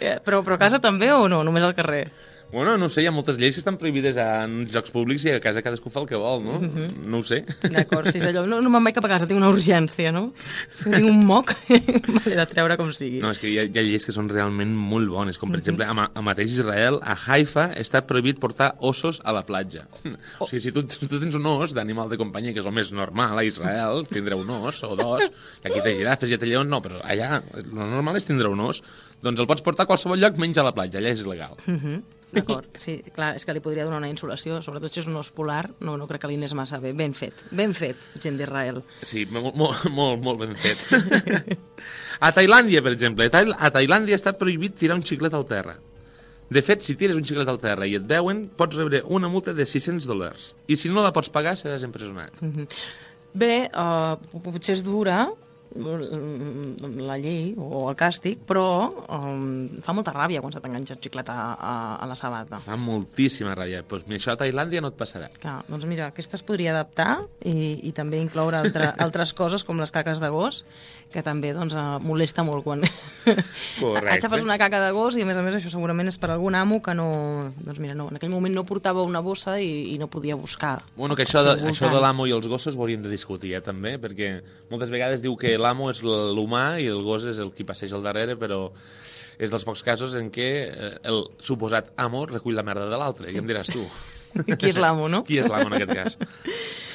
Eh, 0.00 0.16
Però, 0.24 0.40
però 0.44 0.56
a 0.56 0.60
casa 0.60 0.80
també 0.82 1.12
o 1.14 1.26
no? 1.30 1.42
Només 1.46 1.64
al 1.64 1.74
carrer? 1.76 2.06
Bueno, 2.52 2.78
no 2.78 2.88
sé, 2.88 3.02
hi 3.02 3.08
ha 3.10 3.12
moltes 3.12 3.40
lleis 3.42 3.56
que 3.56 3.60
estan 3.60 3.74
prohibides 3.76 4.16
en 4.22 4.60
jocs 4.70 4.92
públics 4.94 5.24
i 5.26 5.32
a 5.34 5.40
casa 5.42 5.64
cadascú 5.66 5.90
fa 5.90 6.04
el 6.04 6.06
que 6.06 6.18
vol, 6.20 6.44
no? 6.44 6.60
Mm 6.60 6.68
-hmm. 6.70 7.06
No 7.10 7.18
ho 7.18 7.24
sé. 7.24 7.44
D'acord, 7.62 8.10
si 8.10 8.18
és 8.18 8.26
allò, 8.26 8.46
no, 8.46 8.60
no 8.60 8.70
me'n 8.70 8.84
vaig 8.84 8.94
cap 8.94 9.04
a 9.04 9.08
casa, 9.08 9.26
tinc 9.26 9.38
una 9.38 9.50
urgència, 9.50 10.12
no? 10.12 10.32
Si 10.70 10.84
tinc 10.90 11.06
un 11.06 11.26
moc, 11.26 11.52
me 12.14 12.20
l'he 12.24 12.36
de 12.36 12.46
treure 12.46 12.76
com 12.76 12.92
sigui. 12.92 13.18
No, 13.18 13.32
és 13.32 13.38
que 13.38 13.48
hi 13.48 13.58
ha, 13.58 13.64
hi 13.64 13.78
ha 13.78 13.82
lleis 13.82 14.04
que 14.06 14.12
són 14.12 14.28
realment 14.28 14.76
molt 14.76 15.08
bones, 15.08 15.38
com 15.38 15.50
per 15.50 15.58
exemple, 15.58 15.84
a, 15.84 16.10
a 16.14 16.22
mateix 16.22 16.52
Israel, 16.52 17.00
a 17.02 17.16
Haifa, 17.26 17.72
està 17.74 18.06
prohibit 18.06 18.38
portar 18.38 18.76
ossos 18.78 19.20
a 19.24 19.32
la 19.32 19.42
platja. 19.42 19.86
O 20.38 20.46
sigui, 20.46 20.60
si 20.60 20.72
tu, 20.72 20.82
tu 20.82 21.18
tens 21.18 21.34
un 21.34 21.46
os 21.46 21.74
d'animal 21.74 22.08
de 22.08 22.16
companyia, 22.16 22.52
que 22.52 22.60
és 22.60 22.66
el 22.66 22.72
més 22.72 22.92
normal 22.92 23.38
a 23.38 23.44
Israel, 23.44 24.06
tindrà 24.06 24.36
un 24.36 24.50
os 24.50 24.84
o 24.84 24.94
dos, 24.94 25.32
aquí 25.64 25.80
té 25.82 25.96
girafes 25.96 26.30
i 26.30 26.38
té 26.38 26.46
lleons, 26.46 26.68
no, 26.68 26.80
però 26.80 27.00
allà 27.02 27.42
el 27.54 27.66
normal 27.74 28.16
és 28.16 28.24
tindre 28.24 28.48
un 28.48 28.60
os, 28.60 28.82
doncs 29.24 29.40
el 29.40 29.48
pots 29.48 29.64
portar 29.64 29.86
a 29.86 29.90
qualsevol 29.90 30.20
lloc 30.20 30.36
menys 30.40 30.58
a 30.60 30.66
la 30.66 30.74
platja, 30.76 31.00
allà 31.00 31.14
és 31.14 31.24
il·legal. 31.24 31.56
Mhm. 31.66 32.02
D'acord, 32.36 32.66
sí, 32.82 32.98
clar, 33.14 33.30
és 33.38 33.44
que 33.46 33.54
li 33.54 33.62
podria 33.62 33.84
donar 33.86 34.00
una 34.02 34.10
insolació, 34.10 34.58
sobretot 34.60 34.92
si 34.92 35.00
és 35.00 35.06
un 35.08 35.16
os 35.16 35.30
polar, 35.32 35.70
no, 35.80 35.94
no 35.96 36.08
crec 36.10 36.24
que 36.24 36.28
li 36.28 36.36
anés 36.36 36.52
massa 36.58 36.80
bé. 36.82 36.92
Ben 36.92 37.14
fet, 37.14 37.38
ben 37.54 37.72
fet, 37.72 37.96
gent 38.20 38.36
d'Israel. 38.36 38.82
Sí, 39.06 39.24
molt, 39.30 39.54
molt, 39.56 39.86
molt, 39.94 40.22
molt 40.24 40.42
ben 40.42 40.56
fet. 40.58 41.56
a 42.26 42.32
Tailàndia, 42.34 42.82
per 42.82 42.92
exemple, 42.96 43.24
a, 43.24 43.32
Tail 43.32 43.54
a 43.54 43.70
Tailàndia 43.72 44.18
està 44.18 44.34
prohibit 44.36 44.76
tirar 44.76 44.98
un 44.98 45.06
xiclet 45.06 45.38
al 45.38 45.46
terra. 45.48 45.78
De 46.50 46.62
fet, 46.62 46.84
si 46.86 46.94
tires 46.98 47.16
un 47.18 47.24
xiclet 47.26 47.48
al 47.50 47.62
terra 47.62 47.88
i 47.88 47.96
et 47.98 48.04
veuen, 48.06 48.44
pots 48.58 48.76
rebre 48.78 49.00
una 49.06 49.30
multa 49.30 49.54
de 49.54 49.66
600 49.66 50.06
dòlars. 50.06 50.52
I 50.70 50.76
si 50.78 50.90
no 50.92 51.02
la 51.02 51.14
pots 51.14 51.30
pagar, 51.32 51.56
seràs 51.58 51.86
empresonat. 51.86 52.42
Bé, 53.36 53.66
uh, 53.70 54.14
potser 54.44 54.76
és 54.76 54.84
dura 54.86 55.24
mm, 55.26 55.45
la 55.76 57.16
llei 57.20 57.54
o 57.58 57.86
el 57.90 57.96
càstig, 57.98 58.40
però 58.48 58.66
um, 59.12 59.80
fa 59.84 59.94
molta 59.96 60.14
ràbia 60.14 60.42
quan 60.44 60.54
se 60.54 60.62
t'enganxa 60.62 60.96
el 60.96 61.00
xiclet 61.04 61.30
a, 61.32 61.38
a, 61.54 61.74
a 62.02 62.08
la 62.08 62.16
sabata. 62.18 62.60
Fa 62.64 62.78
moltíssima 62.80 63.54
ràbia. 63.56 63.82
Doncs 63.82 64.06
pues, 64.06 64.20
això 64.20 64.34
a 64.34 64.40
Tailàndia 64.40 64.82
no 64.84 64.92
et 64.92 64.98
passarà. 64.98 65.30
Clar, 65.42 65.58
doncs 65.68 65.88
mira, 65.90 66.10
aquesta 66.12 66.38
es 66.38 66.44
podria 66.46 66.72
adaptar 66.74 67.22
i, 67.44 67.88
i 67.88 67.94
també 67.96 68.20
incloure 68.22 68.60
altre, 68.62 68.92
altres 69.06 69.34
coses 69.36 69.66
com 69.66 69.80
les 69.82 69.94
caques 69.94 70.22
de 70.22 70.30
gos, 70.32 70.64
que 71.12 71.22
també 71.24 71.52
doncs, 71.56 71.74
eh, 71.76 71.84
molesta 72.04 72.44
molt 72.46 72.64
quan 72.66 72.82
Correcte. 73.80 74.12
aixafes 74.16 74.44
una 74.44 74.58
caca 74.60 74.80
de 74.82 74.90
gos 74.96 75.16
i 75.16 75.24
a 75.24 75.28
més 75.28 75.38
a 75.38 75.44
més 75.44 75.56
això 75.58 75.70
segurament 75.72 76.10
és 76.10 76.18
per 76.20 76.30
algun 76.34 76.56
amo 76.58 76.80
que 76.84 76.94
no, 76.98 77.08
doncs 77.62 77.80
mira, 77.82 77.96
no, 77.98 78.08
en 78.10 78.18
aquell 78.18 78.32
moment 78.32 78.54
no 78.56 78.66
portava 78.68 79.04
una 79.06 79.22
bossa 79.24 79.56
i, 79.62 79.94
i 79.94 79.98
no 80.02 80.10
podia 80.12 80.36
buscar. 80.36 80.78
Bueno, 80.96 81.16
que 81.16 81.26
això 81.26 81.44
de, 81.46 81.56
això 81.70 81.90
de 81.92 82.02
l'amo 82.02 82.28
i 82.28 82.34
els 82.36 82.48
gossos 82.50 82.76
ho 82.76 82.84
hauríem 82.84 83.04
de 83.04 83.12
discutir, 83.12 83.54
eh, 83.56 83.62
també, 83.64 83.96
perquè 84.02 84.36
moltes 84.70 84.92
vegades 84.92 85.24
diu 85.24 85.36
que 85.40 85.56
l'amo 85.58 85.90
és 85.92 86.02
l'humà 86.04 86.66
i 86.82 86.90
el 86.92 87.02
gos 87.06 87.26
és 87.30 87.40
el 87.42 87.54
qui 87.56 87.66
passeja 87.68 87.96
al 87.98 88.04
darrere, 88.06 88.36
però 88.40 88.66
és 89.36 89.52
dels 89.52 89.66
pocs 89.68 89.84
casos 89.84 90.16
en 90.16 90.30
què 90.32 90.50
eh, 90.66 90.92
el 91.08 91.24
suposat 91.44 91.92
amo 92.00 92.24
recull 92.28 92.56
la 92.56 92.66
merda 92.66 92.88
de 92.90 93.00
l'altre, 93.00 93.30
sí. 93.30 93.36
i 93.36 93.42
em 93.44 93.48
diràs 93.48 93.72
tu. 93.72 93.86
Qui 94.58 94.68
és 94.68 94.80
l'amo, 94.80 95.08
no? 95.08 95.22
Qui 95.24 95.40
és 95.40 95.48
l'amo 95.48 95.70
en 95.70 95.78
aquest 95.78 95.96
cas? 95.96 96.18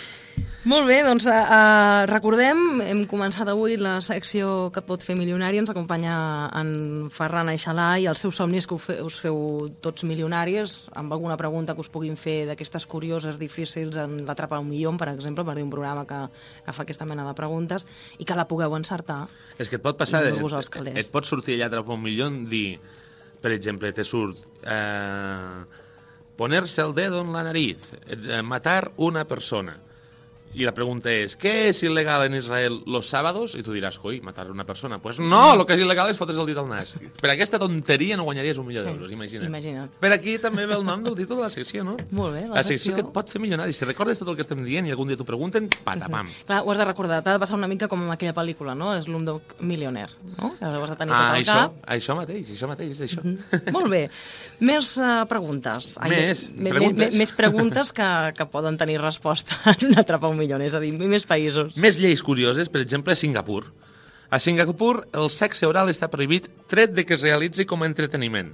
Molt 0.61 0.85
bé, 0.85 0.99
doncs 1.01 1.25
uh, 1.25 2.03
recordem, 2.05 2.59
hem 2.85 2.99
començat 3.09 3.49
avui 3.49 3.79
la 3.81 3.95
secció 4.05 4.67
que 4.69 4.83
pot 4.85 5.01
fer 5.01 5.15
milionari, 5.17 5.57
ens 5.57 5.71
acompanya 5.73 6.13
en 6.59 7.09
Ferran 7.09 7.49
Aixalà 7.49 7.87
i 7.97 8.05
els 8.05 8.21
seus 8.21 8.37
somnis 8.37 8.69
que 8.69 8.77
us, 8.77 8.85
fe, 8.85 8.99
us 9.01 9.17
feu 9.23 9.41
tots 9.81 10.05
milionaris, 10.05 10.75
amb 11.01 11.17
alguna 11.17 11.39
pregunta 11.41 11.73
que 11.73 11.81
us 11.81 11.89
puguin 11.89 12.13
fer 12.13 12.45
d'aquestes 12.51 12.85
curioses, 12.85 13.41
difícils, 13.41 13.97
en 13.97 14.19
l'atrapa 14.29 14.61
un 14.61 14.69
milió, 14.69 14.93
per 15.01 15.09
exemple, 15.15 15.47
per 15.49 15.57
dir 15.57 15.65
un 15.65 15.73
programa 15.73 16.05
que, 16.05 16.21
que 16.61 16.77
fa 16.77 16.85
aquesta 16.85 17.09
mena 17.09 17.25
de 17.25 17.33
preguntes, 17.41 17.89
i 18.21 18.29
que 18.29 18.37
la 18.37 18.45
pugueu 18.45 18.77
encertar. 18.77 19.23
És 19.57 19.65
que 19.65 19.81
et 19.81 19.89
pot 19.89 19.97
passar... 19.97 20.27
Et, 20.29 20.93
et 20.93 21.09
pot 21.09 21.25
sortir 21.25 21.57
allà 21.57 21.71
a 21.73 21.77
Trapa 21.79 21.97
un 21.97 22.05
milió 22.05 22.29
dir, 22.29 22.75
per 23.41 23.57
exemple, 23.57 23.89
te 23.97 24.05
surt... 24.05 24.45
Eh, 24.61 25.87
ponerse 26.37 26.81
el 26.85 26.93
dedo 26.93 27.21
en 27.25 27.33
la 27.33 27.41
nariz, 27.49 27.95
eh, 28.05 28.43
matar 28.45 28.91
una 28.97 29.25
persona. 29.25 29.81
Y 30.53 30.65
la 30.65 30.73
pregunta 30.73 31.11
es, 31.11 31.35
¿qué 31.37 31.69
es 31.69 31.81
ilegal 31.83 32.25
en 32.25 32.35
Israel 32.35 32.81
los 32.85 33.07
sábados? 33.07 33.55
Y 33.55 33.63
tú 33.63 33.71
diràs, 33.71 33.97
coi, 33.97 34.19
matar 34.21 34.47
a 34.47 34.51
una 34.51 34.65
persona. 34.65 34.99
Pues 34.99 35.17
no, 35.19 35.55
lo 35.55 35.65
que 35.65 35.73
és 35.73 35.79
il·legal 35.79 36.09
és 36.11 36.17
fotre's 36.19 36.37
el 36.37 36.45
dit 36.45 36.57
al 36.59 36.67
nas. 36.67 36.91
Per 37.21 37.29
aquesta 37.31 37.57
tonteria 37.57 38.17
no 38.19 38.23
guanyaries 38.27 38.57
un 38.59 38.67
milió 38.67 38.83
d'euros, 38.83 39.09
imagina't. 39.11 39.47
Imagina't. 39.47 39.89
Per 40.01 40.11
aquí 40.11 40.37
també 40.43 40.65
ve 40.67 40.75
el 40.75 40.83
nom 40.83 41.03
del 41.03 41.15
títol 41.15 41.37
de 41.39 41.43
la 41.45 41.49
secció, 41.49 41.85
no? 41.87 41.95
Molt 42.11 42.35
bé, 42.35 42.41
la 42.49 42.55
la 42.59 42.63
secció 42.63 42.91
secció- 42.91 42.95
que 42.95 43.01
et 43.07 43.13
pot 43.15 43.29
fer 43.31 43.39
milionari. 43.41 43.71
Si 43.73 43.85
recordes 43.85 44.19
tot 44.19 44.27
el 44.27 44.35
que 44.35 44.41
estem 44.43 44.59
dient 44.65 44.87
i 44.87 44.91
algun 44.91 45.07
dia 45.07 45.15
t'ho 45.17 45.23
pregunten, 45.25 45.69
patapam. 45.85 46.27
Clar, 46.47 46.61
ho 46.65 46.71
has 46.71 46.77
de 46.83 46.85
recordar, 46.85 47.21
t'ha 47.23 47.37
de 47.37 47.39
passar 47.39 47.55
una 47.55 47.67
mica 47.71 47.87
com 47.87 48.03
en 48.03 48.11
aquella 48.11 48.33
pel·lícula, 48.35 48.75
no? 48.75 48.91
És 48.93 49.05
Slumdog 49.07 49.55
Millionaire, 49.61 50.11
no? 50.37 50.51
Que 50.59 50.65
ho 50.65 50.83
has 50.83 50.89
de 50.91 50.99
tenir 50.99 51.13
Ah, 51.15 51.31
tot 51.31 51.35
al 51.37 51.41
això, 51.45 51.57
cap. 51.61 51.79
això 51.95 52.15
mateix, 52.19 52.49
això 52.51 52.67
mateix, 52.67 52.99
és 52.99 53.07
això. 53.07 53.23
Molt 53.71 53.87
bé. 53.89 54.03
Més 54.59 54.97
uh, 54.99 55.23
preguntes. 55.31 55.95
Més 56.09 56.49
me- 56.51 56.63
me- 56.63 56.69
preguntes. 56.75 57.13
me- 57.13 57.17
més 57.23 57.31
preguntes 57.31 57.93
que, 57.93 58.11
que 58.35 58.45
poden 58.51 58.77
tenir 58.77 58.99
resposta 58.99 59.55
en 59.79 59.87
un 59.93 59.97
atrapa 59.99 60.27
un 60.27 60.40
milió, 60.41 60.59
és 60.65 60.75
a 60.75 60.81
dir, 60.83 60.91
més 60.97 61.27
països. 61.29 61.77
Més 61.81 62.01
lleis 62.01 62.23
curioses, 62.25 62.69
per 62.73 62.81
exemple, 62.83 63.13
a 63.13 63.19
Singapur. 63.19 63.63
A 64.31 64.39
Singapur 64.39 65.05
el 65.11 65.31
sexe 65.33 65.67
oral 65.67 65.91
està 65.91 66.07
prohibit 66.11 66.47
tret 66.71 66.93
de 66.95 67.05
que 67.05 67.17
es 67.17 67.25
realitzi 67.25 67.67
com 67.67 67.83
a 67.83 67.89
entreteniment. 67.89 68.53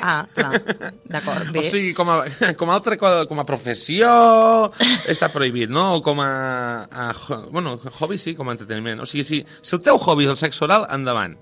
Ah, 0.00 0.26
clar, 0.32 0.52
d'acord, 1.04 1.50
bé. 1.52 1.60
O 1.60 1.70
sigui, 1.70 1.92
com 1.96 2.08
a, 2.08 2.18
com 2.56 2.70
a 2.70 2.76
altra 2.78 2.96
cosa, 3.00 3.24
com 3.28 3.40
a 3.40 3.46
professió 3.48 4.08
està 5.08 5.28
prohibit, 5.32 5.72
no? 5.72 5.98
O 5.98 6.02
com 6.04 6.20
a, 6.24 6.30
a 6.88 7.08
bueno, 7.50 7.76
hobby 7.98 8.18
sí, 8.20 8.34
com 8.36 8.48
a 8.48 8.56
entreteniment. 8.56 9.02
O 9.04 9.08
sigui, 9.08 9.24
si, 9.28 9.42
si 9.60 9.76
el 9.76 9.82
teu 9.84 10.00
hobby 10.00 10.28
és 10.28 10.32
el 10.32 10.40
sexe 10.40 10.64
oral, 10.64 10.88
endavant. 10.96 11.36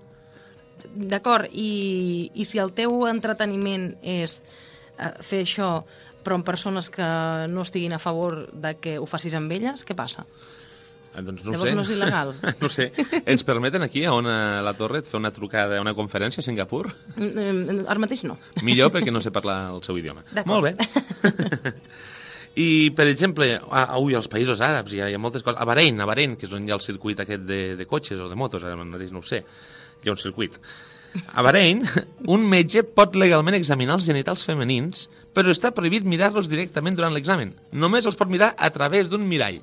D'acord, 0.95 1.50
i, 1.50 2.31
i 2.35 2.47
si 2.47 2.61
el 2.62 2.75
teu 2.76 3.07
entreteniment 3.11 3.93
és 4.03 4.41
uh, 4.41 5.14
fer 5.25 5.45
això 5.47 5.71
però 6.25 6.38
amb 6.40 6.47
persones 6.49 6.90
que 6.90 7.07
no 7.52 7.62
estiguin 7.62 7.95
a 7.95 8.00
favor 8.02 8.47
de 8.52 8.76
que 8.81 8.99
ho 8.99 9.07
facis 9.07 9.37
amb 9.38 9.52
elles, 9.52 9.85
què 9.87 9.95
passa? 9.99 10.25
Eh, 11.14 11.23
Doncs 11.23 11.45
no 11.47 11.52
Llavors 11.54 11.71
sé. 11.71 11.75
no 11.78 11.83
és 11.85 11.90
il·legal. 11.95 12.33
no 12.64 12.69
sé. 12.73 12.88
Ens 13.23 13.45
permeten 13.47 13.85
aquí, 13.87 14.02
a 14.09 14.12
on 14.16 14.26
a 14.26 14.62
la 14.66 14.73
Torre, 14.75 15.04
fer 15.07 15.21
una 15.21 15.31
trucada, 15.31 15.78
una 15.85 15.95
conferència 15.95 16.43
a 16.43 16.47
Singapur? 16.49 16.88
Mm, 17.14 17.85
Ara 17.87 18.00
mateix 18.02 18.25
no. 18.26 18.35
Millor 18.66 18.90
perquè 18.97 19.14
no 19.14 19.23
sé 19.23 19.31
parlar 19.31 19.61
el 19.76 19.85
seu 19.87 20.00
idioma. 20.00 20.25
Molt 20.49 20.66
bé. 20.73 20.75
I, 22.57 22.90
per 22.95 23.09
exemple, 23.11 23.49
a, 23.59 23.81
a, 23.83 23.99
ui, 23.99 24.14
als 24.14 24.28
països 24.31 24.61
àrabs 24.62 24.93
hi 24.95 25.00
ha, 25.02 25.09
hi 25.11 25.16
ha 25.16 25.23
moltes 25.23 25.43
coses. 25.43 25.59
A 25.59 25.66
Bahrein, 25.66 25.99
a 26.00 26.07
Bahrein, 26.07 26.37
que 26.38 26.47
és 26.47 26.52
on 26.54 26.62
hi 26.66 26.71
ha 26.71 26.76
el 26.78 26.85
circuit 26.85 27.19
aquest 27.25 27.43
de, 27.49 27.61
de 27.78 27.87
cotxes 27.90 28.21
o 28.23 28.28
de 28.31 28.38
motos, 28.38 28.62
ara 28.62 28.78
mateix 28.78 29.11
no 29.14 29.23
ho 29.25 29.26
sé. 29.26 29.40
Hi 30.04 30.11
ha 30.11 30.14
un 30.14 30.21
circuit. 30.23 30.59
A 31.35 31.43
Bahrein, 31.47 31.83
un 32.31 32.47
metge 32.50 32.85
pot 32.87 33.14
legalment 33.19 33.54
examinar 33.59 33.97
els 33.99 34.07
genitals 34.07 34.43
femenins, 34.47 35.09
però 35.35 35.50
està 35.53 35.73
prohibit 35.75 36.07
mirar-los 36.07 36.49
directament 36.49 36.97
durant 36.97 37.12
l'examen. 37.14 37.53
Només 37.73 38.07
els 38.07 38.17
pot 38.17 38.31
mirar 38.31 38.55
a 38.57 38.71
través 38.71 39.11
d'un 39.11 39.26
mirall. 39.29 39.61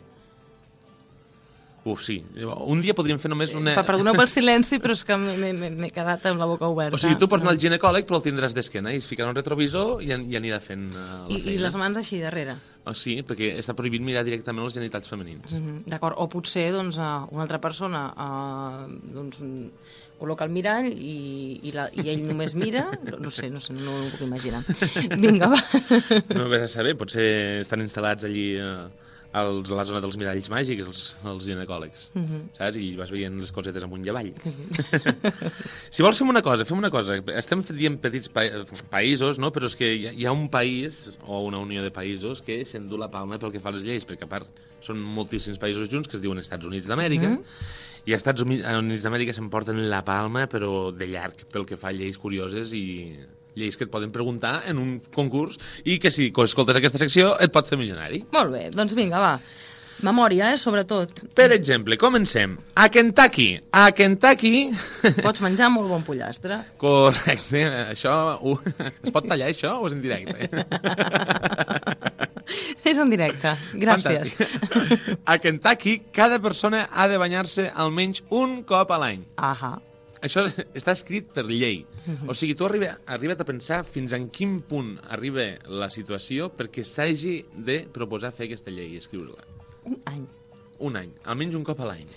Uf, 1.83 2.03
sí. 2.05 2.19
Un 2.69 2.77
dia 2.85 2.93
podríem 2.93 3.17
fer 3.17 3.31
només 3.31 3.55
una... 3.57 3.71
Per- 3.73 3.83
Perdoneu 3.87 4.13
pel 4.13 4.27
silenci, 4.35 4.77
però 4.83 4.93
és 4.93 5.01
que 5.07 5.15
m'he- 5.17 5.89
quedat 5.89 6.27
amb 6.29 6.37
la 6.43 6.45
boca 6.45 6.67
oberta. 6.69 6.93
O 6.93 6.99
sigui, 7.01 7.15
tu 7.17 7.25
pots 7.31 7.41
anar 7.41 7.55
al 7.55 7.61
ginecòleg, 7.63 8.05
però 8.05 8.19
el 8.19 8.25
tindràs 8.27 8.53
d'esquena 8.53 8.93
i 8.93 8.99
es 9.01 9.07
ficarà 9.09 9.31
un 9.33 9.39
retrovisor 9.39 10.03
i, 10.05 10.11
i 10.13 10.37
anirà 10.37 10.59
fent 10.61 10.83
uh, 10.93 11.07
la 11.25 11.33
I, 11.33 11.39
feina. 11.41 11.55
I 11.55 11.63
les 11.63 11.77
mans 11.81 11.97
així 11.97 12.19
darrere. 12.21 12.53
Oh, 12.85 12.93
sí, 12.93 13.15
perquè 13.25 13.55
està 13.57 13.73
prohibit 13.77 14.05
mirar 14.05 14.21
directament 14.27 14.67
els 14.67 14.77
genitals 14.77 15.09
femenins. 15.09 15.49
Mhm, 15.57 15.81
D'acord, 15.89 16.19
o 16.21 16.29
potser 16.29 16.67
doncs, 16.75 17.01
eh, 17.01 17.09
una 17.33 17.47
altra 17.47 17.57
persona 17.65 18.03
eh, 18.13 18.85
doncs, 19.17 19.41
mm, 19.41 19.97
col·loca 20.21 20.45
el 20.45 20.53
mirall 20.53 20.89
i, 20.91 21.17
i, 21.65 21.73
la, 21.75 21.87
i 21.97 22.07
ell 22.13 22.25
només 22.27 22.53
mira, 22.57 22.85
no, 23.07 23.17
no 23.25 23.33
sé, 23.33 23.49
no 23.49 23.61
sé, 23.63 23.73
no 23.77 23.97
ho 24.03 24.09
puc 24.13 24.25
imaginar. 24.27 24.61
Vinga, 25.23 25.49
va. 25.55 25.61
No 26.37 26.49
vés 26.51 26.67
a 26.67 26.71
saber, 26.71 26.93
potser 26.99 27.29
estan 27.63 27.81
instal·lats 27.81 28.27
allí 28.29 28.51
eh, 28.61 28.75
als, 29.33 29.71
a 29.71 29.79
la 29.79 29.85
zona 29.87 30.01
dels 30.03 30.17
miralls 30.19 30.49
màgics, 30.51 30.85
els, 30.85 31.03
els 31.31 31.47
ginecòlegs, 31.47 32.07
saps? 32.57 32.77
I 32.77 32.91
vas 32.99 33.11
veient 33.13 33.39
les 33.41 33.53
cosetes 33.55 33.85
amunt 33.87 34.05
i 34.05 34.11
avall. 34.11 34.31
si 35.93 36.05
vols, 36.05 36.19
fem 36.19 36.31
una 36.33 36.43
cosa, 36.45 36.67
fem 36.67 36.81
una 36.81 36.91
cosa. 36.93 37.17
Estem 37.39 37.63
dient 37.71 37.97
petits 38.03 38.31
pa 38.33 38.45
països, 38.91 39.39
no? 39.41 39.53
però 39.55 39.69
és 39.71 39.77
que 39.79 39.89
hi 39.89 40.09
ha, 40.09 40.15
hi 40.17 40.27
ha 40.27 40.35
un 40.35 40.49
país, 40.53 41.03
o 41.25 41.45
una 41.47 41.61
unió 41.63 41.85
de 41.85 41.93
països, 41.95 42.43
que 42.45 42.61
s'endú 42.67 42.99
la 42.99 43.11
palma 43.13 43.39
pel 43.41 43.55
que 43.55 43.63
fa 43.63 43.71
a 43.71 43.77
les 43.77 43.87
lleis, 43.87 44.07
perquè 44.07 44.27
a 44.27 44.31
part 44.31 44.67
són 44.81 44.99
moltíssims 45.01 45.61
països 45.61 45.89
junts 45.89 46.09
que 46.09 46.17
es 46.17 46.23
diuen 46.23 46.41
Estats 46.41 46.67
Units 46.67 46.89
d'Amèrica, 46.89 47.37
i 48.05 48.13
als 48.15 48.21
Estats 48.23 48.41
Uni- 48.45 48.61
Units 48.61 49.03
d'Amèrica 49.05 49.33
s'emporten 49.35 49.83
la 49.91 50.01
palma, 50.05 50.47
però 50.49 50.89
de 50.95 51.07
llarg, 51.11 51.45
pel 51.51 51.65
que 51.69 51.77
fa 51.77 51.91
a 51.91 51.95
lleis 51.95 52.17
curioses 52.17 52.73
i 52.77 52.85
lleis 53.55 53.75
que 53.75 53.83
et 53.83 53.91
poden 53.91 54.13
preguntar 54.15 54.61
en 54.71 54.79
un 54.79 54.93
concurs 55.13 55.57
i 55.83 55.97
que 55.99 56.11
si 56.13 56.29
escoltes 56.31 56.77
aquesta 56.79 57.01
secció 57.01 57.35
et 57.39 57.51
pot 57.51 57.67
fer 57.67 57.77
milionari. 57.77 58.23
Molt 58.31 58.53
bé, 58.55 58.69
doncs 58.73 58.95
vinga, 58.97 59.19
va. 59.19 59.35
Memòria, 60.01 60.47
eh, 60.55 60.57
sobretot. 60.57 61.19
Per 61.37 61.51
exemple, 61.53 61.93
comencem. 61.97 62.55
A 62.73 62.87
Kentucky. 62.89 63.59
A 63.71 63.91
Kentucky... 63.93 64.71
Pots 65.21 65.43
menjar 65.45 65.69
molt 65.69 65.91
bon 65.91 66.01
pollastre. 66.01 66.57
Correcte. 66.81 67.61
Això... 67.91 68.15
Uh, 68.41 68.57
es 69.03 69.13
pot 69.13 69.27
tallar, 69.29 69.51
això, 69.53 69.75
o 69.77 69.85
és 69.85 69.93
en 69.93 70.01
directe? 70.01 70.49
En 73.01 73.09
directe. 73.09 73.55
Gràcies. 73.81 74.35
Fantàstic. 74.37 75.21
A 75.25 75.37
Kentucky, 75.41 75.97
cada 76.13 76.41
persona 76.43 76.85
ha 76.91 77.07
de 77.09 77.17
banyar-se 77.21 77.69
almenys 77.73 78.21
un 78.29 78.61
cop 78.67 78.91
a 78.93 78.99
l'any. 79.01 79.25
Ahà. 79.41 79.77
Això 80.21 80.43
està 80.77 80.93
escrit 80.93 81.31
per 81.33 81.47
llei. 81.49 81.81
O 82.29 82.35
sigui, 82.37 82.53
tu 82.57 82.67
arriba, 82.67 82.93
arriba't 83.09 83.41
a 83.41 83.47
pensar 83.47 83.81
fins 83.89 84.13
en 84.13 84.27
quin 84.33 84.59
punt 84.69 84.93
arriba 85.09 85.47
la 85.65 85.89
situació 85.93 86.51
perquè 86.53 86.85
s'hagi 86.85 87.39
de 87.57 87.81
proposar 87.93 88.29
fer 88.37 88.49
aquesta 88.49 88.73
llei 88.73 88.93
i 88.93 89.01
escriure-la. 89.01 89.49
Un 89.89 89.97
any. 90.13 90.21
Un 90.81 90.95
any, 90.97 91.09
almenys 91.29 91.57
un 91.57 91.65
cop 91.65 91.81
a 91.81 91.89
l'any. 91.91 92.07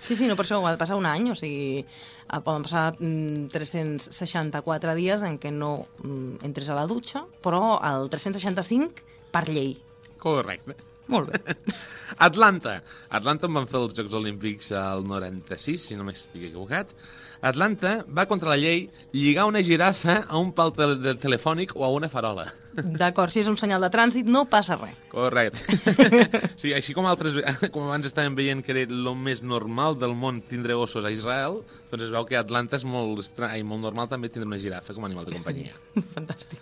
Sí, 0.00 0.16
sí, 0.16 0.26
no 0.26 0.34
per 0.34 0.46
això 0.46 0.56
ha 0.64 0.72
de 0.72 0.78
passar 0.80 0.96
un 0.98 1.06
any, 1.06 1.28
o 1.30 1.36
sigui, 1.38 1.82
eh, 1.84 2.38
poden 2.42 2.64
passar 2.64 2.96
mm, 2.96 3.50
364 3.52 4.94
dies 4.98 5.22
en 5.26 5.36
què 5.38 5.52
no 5.54 5.74
mm, 6.00 6.40
entres 6.48 6.70
a 6.72 6.78
la 6.78 6.86
dutxa, 6.90 7.26
però 7.44 7.76
el 7.84 8.08
365 8.10 9.04
per 9.32 9.46
llei. 9.48 9.74
Correcte. 10.20 10.76
Molt 11.10 11.32
bé. 11.32 11.56
Atlanta. 12.28 12.80
Atlanta 13.10 13.48
en 13.48 13.56
van 13.58 13.66
fer 13.70 13.80
els 13.80 13.96
Jocs 13.98 14.14
Olímpics 14.14 14.70
al 14.76 15.02
96, 15.08 15.88
si 15.90 15.98
no 15.98 16.06
m'estic 16.06 16.50
equivocat. 16.50 16.94
Atlanta 17.40 18.04
va 18.04 18.26
contra 18.28 18.50
la 18.50 18.58
llei 18.60 18.82
lligar 19.16 19.46
una 19.48 19.62
girafa 19.64 20.18
a 20.28 20.38
un 20.38 20.50
pal 20.52 20.74
tel 20.76 20.98
de 21.00 21.14
telefònic 21.16 21.72
o 21.74 21.86
a 21.86 21.88
una 21.94 22.10
farola. 22.12 22.50
D'acord, 22.76 23.32
si 23.32 23.40
és 23.40 23.48
un 23.48 23.56
senyal 23.58 23.80
de 23.82 23.88
trànsit, 23.92 24.28
no 24.28 24.44
passa 24.50 24.76
res. 24.76 24.98
Correcte. 25.10 25.78
sí, 26.60 26.74
així 26.76 26.94
com 26.96 27.08
altres, 27.08 27.38
com 27.74 27.88
abans 27.88 28.10
estàvem 28.10 28.36
veient 28.36 28.60
que 28.64 28.74
era 28.76 28.84
el 28.84 29.08
més 29.16 29.40
normal 29.42 29.96
del 29.98 30.12
món 30.14 30.42
tindre 30.50 30.76
ossos 30.76 31.08
a 31.08 31.14
Israel, 31.14 31.62
doncs 31.90 32.10
es 32.10 32.12
veu 32.12 32.28
que 32.28 32.38
Atlanta 32.38 32.76
és 32.76 32.84
molt 32.84 33.24
estrany, 33.24 33.64
molt 33.64 33.88
normal 33.88 34.12
també 34.12 34.28
tindre 34.28 34.50
una 34.52 34.60
girafa 34.60 34.94
com 34.94 35.08
a 35.08 35.10
animal 35.10 35.26
de 35.30 35.40
companyia. 35.40 35.80
Fantàstic. 36.12 36.60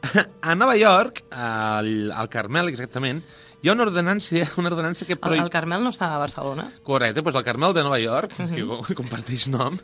A 0.40 0.54
Nova 0.54 0.76
York, 0.76 1.24
al, 1.30 2.10
al 2.12 2.28
Carmel 2.28 2.68
exactament, 2.68 3.22
hi 3.62 3.68
ha 3.68 3.74
una 3.76 3.84
ordenança, 3.84 4.42
una 4.58 4.70
ordenança 4.72 5.06
que 5.06 5.14
El, 5.14 5.20
prohib... 5.22 5.42
el 5.44 5.50
Carmel 5.50 5.84
no 5.84 5.92
està 5.94 6.08
a 6.10 6.18
Barcelona? 6.18 6.64
Correcte, 6.82 7.22
doncs 7.22 7.36
el 7.38 7.44
Carmel 7.46 7.74
de 7.76 7.84
Nova 7.86 8.00
York, 8.02 8.34
uh 8.34 8.44
-huh. 8.44 8.54
que 8.56 8.66
co- 8.66 8.94
comparteix 9.00 9.46
nom, 9.48 9.78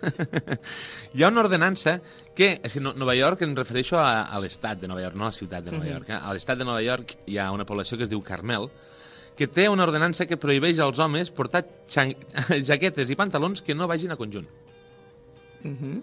hi 1.14 1.22
ha 1.22 1.28
una 1.28 1.40
ordenança 1.40 2.00
que, 2.34 2.60
és 2.62 2.72
que 2.72 2.80
no, 2.80 2.92
Nova 2.92 3.14
York 3.14 3.42
em 3.42 3.54
refereixo 3.54 3.96
a, 3.98 4.22
a 4.22 4.40
l'estat 4.40 4.80
de 4.80 4.88
Nova 4.88 5.02
York, 5.02 5.16
no 5.16 5.24
a 5.24 5.26
la 5.26 5.32
ciutat 5.32 5.64
de 5.64 5.70
Nova 5.70 5.84
uh 5.84 5.86
-huh. 5.86 5.94
York. 5.94 6.08
Eh? 6.08 6.18
A 6.20 6.32
l'estat 6.32 6.58
de 6.58 6.64
Nova 6.64 6.82
York 6.82 7.18
hi 7.26 7.38
ha 7.38 7.52
una 7.52 7.64
població 7.64 7.96
que 7.96 8.04
es 8.04 8.10
diu 8.10 8.20
Carmel, 8.22 8.68
que 9.36 9.46
té 9.46 9.68
una 9.68 9.84
ordenança 9.84 10.26
que 10.26 10.36
prohibeix 10.36 10.78
als 10.80 10.98
homes 10.98 11.30
portar 11.30 11.64
xan... 11.86 12.16
jaquetes 12.64 13.10
i 13.10 13.14
pantalons 13.14 13.62
que 13.62 13.74
no 13.74 13.86
vagin 13.86 14.10
a 14.10 14.16
conjunt. 14.16 14.48
Uh 15.62 15.70
-huh. 15.70 16.02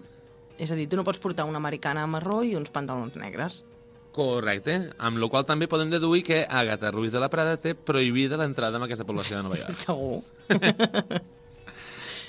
És 0.58 0.72
a 0.72 0.74
dir, 0.74 0.88
tu 0.88 0.96
no 0.96 1.04
pots 1.04 1.18
portar 1.18 1.44
una 1.44 1.58
americana 1.58 2.06
marró 2.06 2.42
i 2.42 2.56
uns 2.56 2.70
pantalons 2.70 3.14
negres. 3.16 3.62
Correcte, 4.16 4.76
amb 4.98 5.20
la 5.20 5.28
qual 5.28 5.44
també 5.44 5.68
podem 5.68 5.90
deduir 5.92 6.22
que 6.24 6.38
Agatha 6.48 6.90
Ruiz 6.94 7.12
de 7.12 7.20
la 7.20 7.28
Prada 7.28 7.58
té 7.60 7.74
prohibida 7.76 8.38
l'entrada 8.40 8.80
en 8.80 8.86
aquesta 8.86 9.04
població 9.04 9.36
de 9.36 9.42
Nova 9.44 9.58
York. 9.60 9.76
Segur. 9.84 10.22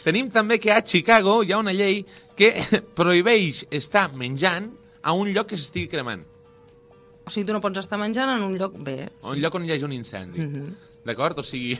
Tenim 0.07 0.29
també 0.31 0.59
que 0.59 0.71
a 0.71 0.81
Chicago 0.83 1.41
hi 1.43 1.51
ha 1.55 1.59
una 1.59 1.73
llei 1.75 2.01
que 2.37 2.51
prohibeix 2.99 3.65
estar 3.71 4.09
menjant 4.15 4.69
a 5.01 5.13
un 5.15 5.31
lloc 5.35 5.49
que 5.51 5.59
s'estigui 5.59 5.89
cremant. 5.91 6.23
O 7.27 7.31
sigui, 7.31 7.47
tu 7.47 7.55
no 7.55 7.59
pots 7.63 7.81
estar 7.81 7.99
menjant 7.99 8.29
en 8.35 8.43
un 8.45 8.53
lloc 8.59 8.75
bé, 8.79 9.09
A 9.23 9.33
un 9.33 9.41
lloc 9.43 9.55
on 9.59 9.65
hi 9.67 9.73
hagi 9.75 9.83
un 9.87 9.95
incendi. 9.95 10.39
Mhm. 10.43 10.75
D'acord? 11.07 11.39
O 11.39 11.45
sigui... 11.45 11.77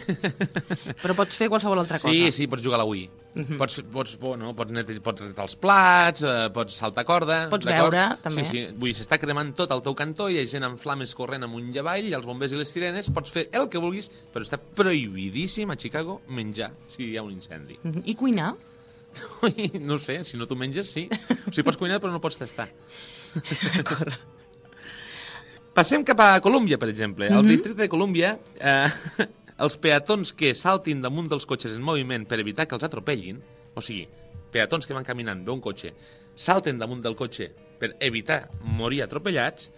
però 1.03 1.15
pots 1.17 1.37
fer 1.37 1.49
qualsevol 1.51 1.81
altra 1.81 1.99
cosa. 1.99 2.11
sí, 2.13 2.31
sí, 2.31 2.47
pots 2.49 2.63
jugar 2.63 2.79
a 2.79 2.83
la 2.83 2.87
Wii. 2.87 3.07
pots, 3.59 3.81
pots, 3.93 4.15
bueno, 4.21 4.53
pots, 4.57 4.73
netejar, 4.73 5.03
pots 5.05 5.21
netejar 5.25 5.45
els 5.45 5.57
plats, 5.61 6.23
eh, 6.25 6.47
pots 6.55 6.77
saltar 6.81 7.03
corda... 7.05 7.41
Pots 7.51 7.67
d'acord? 7.67 7.93
beure, 7.93 8.05
també. 8.23 8.45
Sí, 8.47 8.49
sí. 8.49 8.63
Vull 8.77 8.93
dir, 8.93 8.97
s'està 8.97 9.19
cremant 9.21 9.51
tot 9.57 9.73
al 9.75 9.83
teu 9.85 9.97
cantó, 9.97 10.29
hi 10.31 10.39
ha 10.41 10.45
gent 10.49 10.65
amb 10.65 10.81
flames 10.81 11.13
corrent 11.17 11.45
amunt 11.45 11.67
i 11.73 11.81
avall, 11.83 12.07
i 12.07 12.15
els 12.17 12.25
bombers 12.29 12.55
i 12.55 12.61
les 12.61 12.71
sirenes, 12.73 13.11
pots 13.13 13.33
fer 13.33 13.47
el 13.57 13.67
que 13.73 13.81
vulguis, 13.83 14.09
però 14.33 14.47
està 14.47 14.57
prohibidíssim 14.57 15.69
a 15.73 15.77
Chicago 15.77 16.21
menjar 16.29 16.71
si 16.89 17.11
hi 17.11 17.19
ha 17.19 17.25
un 17.27 17.35
incendi. 17.35 17.77
Mhm. 17.83 18.07
I 18.07 18.17
cuinar? 18.17 18.53
Ui, 19.45 19.69
no 19.81 19.99
sé, 19.99 20.21
si 20.25 20.37
no 20.37 20.47
tu 20.47 20.55
menges, 20.55 20.89
sí. 20.93 21.07
O 21.09 21.51
sigui, 21.51 21.67
pots 21.67 21.77
cuinar 21.79 22.01
però 22.01 22.15
no 22.15 22.23
pots 22.23 22.39
tastar. 22.39 22.71
Passem 25.77 26.01
cap 26.01 26.17
a 26.25 26.39
Colòmbia, 26.41 26.79
per 26.81 26.87
exemple. 26.89 27.27
Al 27.29 27.45
districte 27.45 27.83
de 27.83 27.89
Colòmbia, 27.91 28.31
eh, 28.57 29.25
els 29.63 29.75
peatons 29.77 30.31
que 30.33 30.55
saltin 30.57 31.03
damunt 31.03 31.27
dels 31.29 31.45
cotxes 31.45 31.75
en 31.75 31.83
moviment 31.85 32.23
per 32.25 32.39
evitar 32.41 32.65
que 32.65 32.73
els 32.73 32.85
atropellin, 32.87 33.37
o 33.77 33.83
sigui, 33.85 34.07
peatons 34.49 34.89
que 34.89 34.95
van 34.97 35.05
caminant, 35.05 35.43
ve 35.45 35.53
un 35.53 35.61
cotxe, 35.61 35.91
salten 36.33 36.81
damunt 36.81 37.03
del 37.05 37.13
cotxe 37.19 37.51
per 37.77 37.91
evitar 38.01 38.39
morir 38.79 39.03
atropellats, 39.05 39.69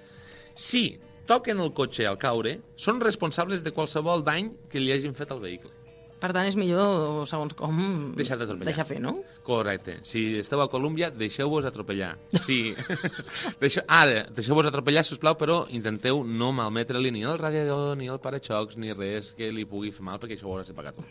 si 0.56 0.86
toquen 1.28 1.60
el 1.60 1.74
cotxe 1.76 2.08
al 2.08 2.16
caure, 2.22 2.56
són 2.80 3.04
responsables 3.04 3.66
de 3.66 3.76
qualsevol 3.76 4.24
dany 4.24 4.54
que 4.72 4.80
li 4.80 4.96
hagin 4.96 5.20
fet 5.20 5.36
al 5.36 5.44
vehicle. 5.44 5.79
Per 6.20 6.34
tant, 6.36 6.44
és 6.50 6.56
millor, 6.60 7.22
segons 7.32 7.54
com... 7.56 7.78
Deixar 8.18 8.36
d'atropellar. 8.36 8.68
Deixar 8.68 8.84
fer, 8.90 8.98
no? 9.00 9.14
Correcte. 9.48 10.00
Si 10.04 10.24
esteu 10.42 10.60
a 10.60 10.66
Colòmbia, 10.68 11.08
deixeu-vos 11.16 11.64
atropellar. 11.70 12.10
Sí. 12.44 12.74
Deixeu... 13.64 13.86
Ara, 13.88 14.26
deixeu-vos 14.36 14.68
atropellar, 14.68 15.06
si 15.08 15.16
us 15.16 15.22
plau, 15.24 15.38
però 15.40 15.62
intenteu 15.72 16.20
no 16.28 16.52
malmetre-li 16.58 17.14
ni 17.16 17.24
el 17.24 17.40
radiador, 17.40 17.96
ni 17.96 18.12
el 18.12 18.20
paraxocs, 18.20 18.76
ni 18.76 18.92
res 18.92 19.32
que 19.38 19.48
li 19.56 19.64
pugui 19.70 19.94
fer 19.96 20.04
mal, 20.10 20.20
perquè 20.20 20.36
això 20.36 20.50
ho 20.50 20.58
hauràs 20.58 20.68
de 20.74 20.76
pagar 20.76 20.92
tu. 20.98 21.08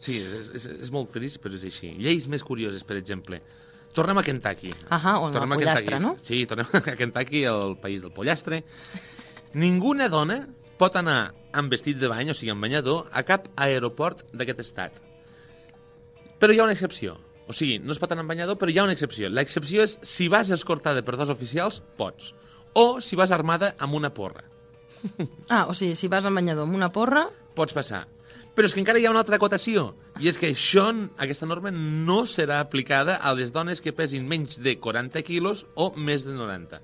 Sí, 0.00 0.18
és, 0.20 0.52
és, 0.56 0.68
és 0.86 0.92
molt 0.92 1.10
trist, 1.12 1.40
però 1.40 1.56
és 1.56 1.64
així. 1.68 1.94
Lleis 2.00 2.28
més 2.28 2.44
curioses, 2.44 2.84
per 2.88 2.96
exemple. 3.00 3.40
Tornem 3.96 4.20
a 4.20 4.24
Kentucky. 4.24 4.70
Ahà, 4.92 5.16
on 5.18 5.32
el 5.32 5.40
Tornem 5.40 5.56
a 5.56 5.58
pollastre, 5.58 5.96
Kentucky. 5.96 6.04
no? 6.04 6.12
Sí, 6.24 6.44
tornem 6.48 6.68
a 6.92 6.96
Kentucky, 7.00 7.42
el 7.50 7.76
país 7.82 8.04
del 8.04 8.12
pollastre. 8.14 8.62
Ninguna 9.60 10.08
dona 10.12 10.42
pot 10.80 10.96
anar 10.96 11.34
amb 11.52 11.72
vestit 11.72 11.98
de 12.00 12.08
bany, 12.10 12.30
o 12.32 12.36
sigui, 12.36 12.52
amb 12.54 12.64
banyador, 12.64 13.06
a 13.12 13.22
cap 13.28 13.50
aeroport 13.60 14.24
d'aquest 14.32 14.62
estat. 14.64 15.00
Però 16.40 16.54
hi 16.54 16.60
ha 16.60 16.66
una 16.66 16.76
excepció. 16.76 17.18
O 17.50 17.56
sigui, 17.56 17.80
no 17.82 17.92
es 17.92 18.00
pot 18.00 18.12
anar 18.14 18.24
amb 18.24 18.32
banyador, 18.32 18.56
però 18.56 18.72
hi 18.72 18.78
ha 18.78 18.86
una 18.86 18.94
excepció. 18.96 19.28
L'excepció 19.28 19.84
és 19.84 19.98
si 20.06 20.30
vas 20.32 20.52
escortada 20.54 21.02
per 21.04 21.18
dos 21.20 21.32
oficials, 21.32 21.82
pots. 21.98 22.32
O 22.78 23.02
si 23.04 23.18
vas 23.18 23.34
armada 23.34 23.74
amb 23.78 23.98
una 23.98 24.14
porra. 24.14 24.46
Ah, 25.48 25.64
o 25.66 25.74
sigui, 25.74 25.96
si 25.96 26.08
vas 26.12 26.26
amb 26.28 26.36
banyador 26.36 26.66
amb 26.68 26.76
una 26.76 26.90
porra, 26.94 27.24
Pots 27.56 27.74
passar. 27.74 28.04
Però 28.54 28.66
és 28.66 28.74
que 28.74 28.80
encara 28.82 29.00
hi 29.00 29.06
ha 29.06 29.12
una 29.12 29.22
altra 29.22 29.38
acotació, 29.38 29.90
i 30.20 30.28
és 30.30 30.38
que 30.38 30.50
això, 30.50 30.86
aquesta 31.22 31.48
norma 31.48 31.70
no 31.72 32.22
serà 32.28 32.58
aplicada 32.62 33.16
a 33.16 33.32
les 33.36 33.52
dones 33.54 33.82
que 33.82 33.94
pesin 33.96 34.26
menys 34.28 34.58
de 34.62 34.76
40 34.78 35.22
quilos 35.26 35.64
o 35.74 35.90
més 35.96 36.26
de 36.26 36.34
90. 36.36 36.80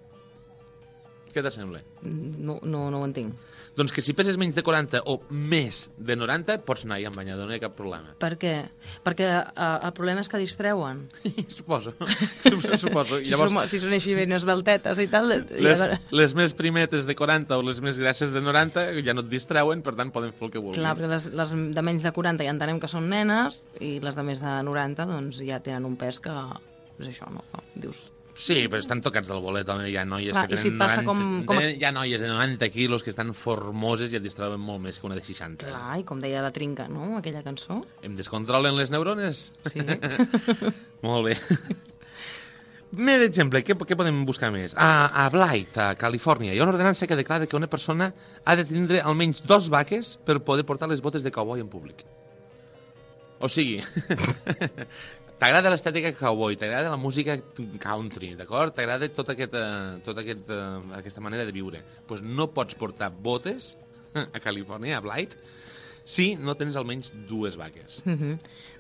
Què 1.36 1.42
t'assembla? 1.44 1.82
no, 2.02 2.56
no, 2.64 2.86
no 2.88 3.02
ho 3.02 3.04
entenc. 3.04 3.34
Doncs 3.76 3.92
que 3.92 4.00
si 4.00 4.14
peses 4.16 4.38
menys 4.40 4.54
de 4.56 4.62
40 4.64 5.02
o 5.12 5.18
més 5.28 5.82
de 6.00 6.14
90, 6.16 6.54
pots 6.64 6.86
anar-hi 6.86 7.04
amb 7.10 7.18
banyador, 7.20 7.44
no 7.44 7.52
hi 7.52 7.58
ha 7.58 7.60
cap 7.66 7.74
problema. 7.76 8.14
Per 8.22 8.30
què? 8.40 8.52
Perquè 9.04 9.26
uh, 9.28 9.66
el 9.84 9.92
problema 9.92 10.22
és 10.24 10.30
que 10.32 10.40
distreuen. 10.40 11.02
Suposo. 11.58 11.92
Suposo. 12.80 13.18
Si, 13.26 13.28
Llavors, 13.34 13.52
som, 13.52 13.60
si 13.68 13.80
són 13.82 13.92
així 13.92 14.14
ben 14.16 14.32
esbeltetes 14.32 14.98
i 15.04 15.06
tal... 15.12 15.28
les, 15.28 15.76
ja- 15.82 16.00
les 16.16 16.34
més 16.38 16.54
primetes 16.56 17.04
de 17.04 17.14
40 17.18 17.52
o 17.60 17.66
les 17.66 17.82
més 17.84 18.00
grasses 18.00 18.32
de 18.32 18.40
90 18.40 18.86
ja 19.04 19.12
no 19.16 19.26
et 19.26 19.30
distreuen, 19.30 19.84
per 19.84 19.92
tant 20.00 20.08
poden 20.14 20.32
fer 20.32 20.48
el 20.48 20.54
que 20.56 20.62
vulguin. 20.62 20.80
Clar, 20.80 20.96
perquè 20.96 21.12
les, 21.12 21.28
les 21.36 21.54
de 21.76 21.84
menys 21.84 22.06
de 22.06 22.14
40 22.16 22.48
ja 22.48 22.54
entenem 22.56 22.80
que 22.80 22.88
són 22.88 23.10
nenes 23.12 23.66
i 23.84 23.98
les 24.00 24.16
de 24.16 24.24
més 24.24 24.40
de 24.40 24.56
90 24.72 25.08
doncs 25.12 25.44
ja 25.44 25.60
tenen 25.60 25.84
un 25.84 26.00
pes 26.00 26.22
que 26.24 26.32
és 26.32 27.10
això, 27.12 27.28
no? 27.28 27.44
Dius, 27.76 28.06
Sí, 28.36 28.66
però 28.68 28.82
estan 28.82 29.00
tocats 29.00 29.30
del 29.30 29.40
bolet, 29.40 29.68
home. 29.72 29.86
Hi 29.88 29.94
ha 29.96 30.04
noies 30.04 30.34
Clar, 30.36 30.42
que 30.50 30.58
i 30.58 30.60
si 30.60 30.68
tenen 30.68 30.78
passa 30.82 31.00
90, 31.00 31.06
com- 31.08 31.44
com- 31.48 31.56
tenen- 31.56 31.78
Hi 31.80 31.84
ha 31.88 31.92
noies 31.96 32.20
de 32.20 32.28
90 32.28 32.68
quilos 32.68 33.02
que 33.02 33.08
estan 33.10 33.32
formoses 33.34 34.12
i 34.12 34.18
et 34.20 34.22
distreuen 34.22 34.60
molt 34.60 34.82
més 34.84 34.98
que 35.00 35.06
una 35.08 35.16
de 35.16 35.22
60. 35.24 35.66
clar, 35.70 35.96
i 35.98 36.04
com 36.04 36.20
deia 36.20 36.42
la 36.44 36.50
Trinca, 36.52 36.86
no?, 36.86 37.16
aquella 37.16 37.42
cançó. 37.42 37.80
Em 38.04 38.14
descontrolen 38.14 38.76
les 38.76 38.90
neurones? 38.92 39.46
Sí. 39.72 39.80
Molt 41.06 41.24
bé. 41.30 41.38
Més 42.96 43.20
exemple, 43.24 43.60
què, 43.66 43.74
què 43.74 43.96
podem 43.98 44.20
buscar 44.28 44.52
més? 44.54 44.72
A, 44.78 45.08
a 45.24 45.28
Blight, 45.32 45.74
a 45.82 45.88
Califòrnia, 45.98 46.52
hi 46.54 46.60
ha 46.60 46.62
una 46.68 46.72
ordenança 46.76 47.06
que 47.08 47.16
declara 47.18 47.48
que 47.48 47.56
una 47.58 47.66
persona 47.72 48.12
ha 48.44 48.54
de 48.56 48.64
tindre 48.64 49.00
almenys 49.00 49.42
dos 49.44 49.68
vaques 49.72 50.14
per 50.24 50.38
poder 50.44 50.64
portar 50.64 50.88
les 50.88 51.02
botes 51.02 51.24
de 51.26 51.32
cowboy 51.34 51.60
en 51.60 51.68
públic. 51.72 52.04
O 53.40 53.48
sigui, 53.52 53.80
t'agrada 55.38 55.70
l'estètica 55.72 56.12
cowboy, 56.16 56.56
t'agrada 56.56 56.90
la 56.90 56.96
música 57.00 57.36
country, 57.82 58.34
d'acord? 58.38 58.74
T'agrada 58.76 59.08
tota, 59.12 59.32
aquesta, 59.36 59.98
tota 60.04 60.22
aquesta, 60.24 60.60
aquesta 60.96 61.20
manera 61.24 61.44
de 61.44 61.52
viure. 61.52 61.82
Doncs 61.82 62.06
pues 62.08 62.22
no 62.22 62.48
pots 62.54 62.74
portar 62.78 63.10
botes 63.10 63.74
a 64.16 64.40
Califòrnia, 64.40 64.96
a 64.98 65.04
Blight, 65.04 65.34
si 66.06 66.36
no 66.38 66.54
tens 66.54 66.76
almenys 66.78 67.10
dues 67.28 67.56
vaques. 67.58 67.98
Mhm. 68.06 68.36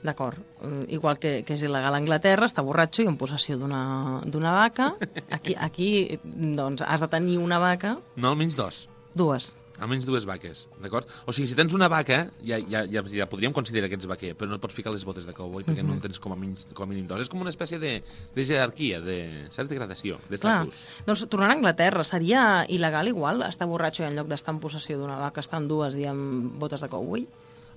D'acord. 0.06 0.38
Eh, 0.62 0.94
Igual 0.94 1.18
que, 1.18 1.42
que 1.44 1.54
és 1.58 1.62
il·legal 1.66 1.92
a 1.92 1.98
Anglaterra, 1.98 2.46
està 2.46 2.62
borratxo 2.62 3.02
i 3.02 3.08
en 3.10 3.16
possessió 3.18 3.56
d'una 3.58 4.22
vaca. 4.54 4.92
Aquí, 5.34 5.56
aquí, 5.58 6.20
doncs, 6.22 6.82
has 6.86 7.00
de 7.02 7.08
tenir 7.08 7.38
una 7.42 7.58
vaca, 7.58 7.96
No, 8.16 8.28
almenys 8.30 8.54
dos. 8.56 8.88
dues. 9.14 9.56
Almenys 9.76 10.06
dues 10.08 10.24
vaques, 10.24 10.64
d'acord? 10.80 11.08
O 11.28 11.34
sigui, 11.36 11.50
si 11.50 11.56
tens 11.58 11.74
una 11.76 11.88
vaca, 11.92 12.22
ja, 12.40 12.56
ja, 12.72 12.84
ja, 12.88 13.02
ja 13.12 13.26
podríem 13.28 13.52
considerar 13.56 13.90
que 13.92 13.98
ets 13.98 14.08
vaquer, 14.08 14.32
però 14.38 14.48
no 14.48 14.58
pots 14.62 14.76
ficar 14.76 14.92
les 14.94 15.04
botes 15.04 15.26
de 15.28 15.34
cowboy 15.36 15.66
perquè 15.66 15.84
no 15.84 15.96
en 15.96 16.00
tens 16.04 16.20
com 16.22 16.32
a, 16.32 16.38
menys, 16.40 16.64
com 16.72 16.86
a 16.86 16.90
mínim 16.90 17.08
dos. 17.10 17.26
És 17.26 17.32
com 17.32 17.42
una 17.44 17.52
espècie 17.52 17.80
de, 17.82 17.98
de 18.34 18.46
jerarquia, 18.48 19.02
de, 19.04 19.18
saps, 19.52 19.68
de 19.68 19.80
gradació, 19.80 20.20
d'estatus. 20.30 20.84
doncs 21.08 21.26
tornant 21.28 21.52
a 21.52 21.58
Anglaterra, 21.58 22.06
seria 22.08 22.46
il·legal 22.72 23.12
igual 23.12 23.44
estar 23.48 23.68
borratxo 23.68 24.04
i 24.04 24.08
en 24.08 24.16
lloc 24.16 24.30
d'estar 24.32 24.54
en 24.56 24.62
possessió 24.64 24.96
d'una 25.00 25.18
vaca 25.20 25.44
estar 25.44 25.60
en 25.60 25.68
dues 25.68 25.98
amb 26.08 26.56
botes 26.60 26.80
de 26.80 26.88
cowboy? 26.92 27.26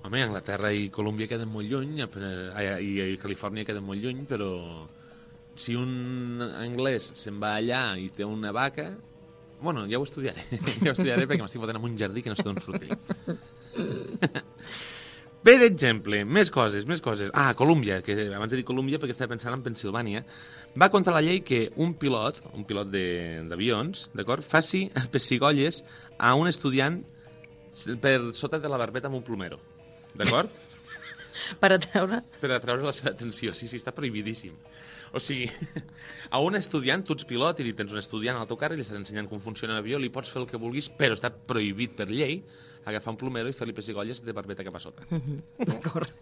Home, 0.00 0.22
Anglaterra 0.24 0.70
i 0.72 0.88
Colòmbia 0.88 1.28
queden 1.28 1.50
molt 1.52 1.68
lluny, 1.68 2.00
eh, 2.00 2.70
i, 2.80 2.94
i 3.12 3.20
Califòrnia 3.20 3.66
queden 3.68 3.84
molt 3.84 4.00
lluny, 4.00 4.24
però 4.28 4.48
si 5.60 5.76
un 5.76 6.40
anglès 6.40 7.10
se'n 7.20 7.36
va 7.42 7.58
allà 7.60 7.84
i 8.00 8.08
té 8.14 8.24
una 8.24 8.56
vaca... 8.56 8.88
Bueno, 9.62 9.86
ja 9.90 9.98
ho 10.00 10.06
estudiaré, 10.06 10.42
ja 10.84 10.90
ho 10.90 10.94
estudiaré 10.94 11.26
perquè 11.28 11.44
m'estic 11.44 11.60
fotent 11.62 11.80
en 11.80 11.86
un 11.90 11.98
jardí 11.98 12.22
que 12.24 12.32
no 12.32 12.38
sé 12.38 12.46
d'on 12.46 12.60
sortir. 12.64 12.96
Per 15.44 15.56
exemple, 15.68 16.22
més 16.24 16.52
coses, 16.54 16.86
més 16.88 17.02
coses. 17.04 17.32
Ah, 17.34 17.52
Colòmbia, 17.58 18.00
que 18.06 18.16
abans 18.28 18.52
de 18.52 18.60
dir 18.60 18.66
Colòmbia 18.68 19.00
perquè 19.02 19.16
estava 19.16 19.34
pensant 19.34 19.56
en 19.56 19.64
Pensilvània, 19.66 20.24
va 20.80 20.90
contra 20.92 21.14
la 21.16 21.22
llei 21.24 21.42
que 21.44 21.66
un 21.76 21.94
pilot, 22.00 22.42
un 22.56 22.64
pilot 22.68 22.90
d'avions, 23.50 24.08
d'acord, 24.16 24.46
faci 24.46 24.86
pessigolles 25.14 25.84
a 26.18 26.34
un 26.38 26.48
estudiant 26.48 27.02
per 28.00 28.18
sota 28.34 28.58
de 28.58 28.68
la 28.72 28.80
barbeta 28.80 29.12
amb 29.12 29.20
un 29.20 29.26
plomero. 29.26 29.60
D'acord? 30.16 30.69
Per 31.62 31.72
atreure... 31.74 32.22
per 32.40 32.52
atraure 32.56 32.86
la 32.86 32.94
seva 32.96 33.12
atenció. 33.14 33.54
Sí, 33.56 33.68
sí, 33.70 33.80
està 33.80 33.94
prohibidíssim. 33.96 34.56
O 35.12 35.20
sigui, 35.22 35.48
a 36.34 36.40
un 36.42 36.58
estudiant, 36.58 37.02
tu 37.06 37.16
ets 37.18 37.26
pilot 37.26 37.60
i 37.60 37.66
li 37.66 37.74
tens 37.76 37.92
un 37.94 38.00
estudiant 38.02 38.38
al 38.38 38.48
teu 38.50 38.58
carrer 38.60 38.78
i 38.78 38.80
li 38.80 38.86
estàs 38.86 39.00
ensenyant 39.00 39.30
com 39.30 39.42
funciona 39.42 39.76
l'avió, 39.78 39.98
li 39.98 40.12
pots 40.12 40.30
fer 40.30 40.42
el 40.42 40.48
que 40.50 40.60
vulguis, 40.60 40.90
però 40.90 41.16
està 41.18 41.32
prohibit 41.32 41.96
per 41.98 42.08
llei 42.10 42.42
agafar 42.84 43.12
un 43.12 43.18
plomero 43.20 43.50
i 43.50 43.56
fer-li 43.56 43.74
pessigolles 43.76 44.22
de 44.24 44.34
barbeta 44.36 44.64
cap 44.66 44.78
a 44.78 44.82
sota. 44.82 45.06
D'acord. 45.68 46.12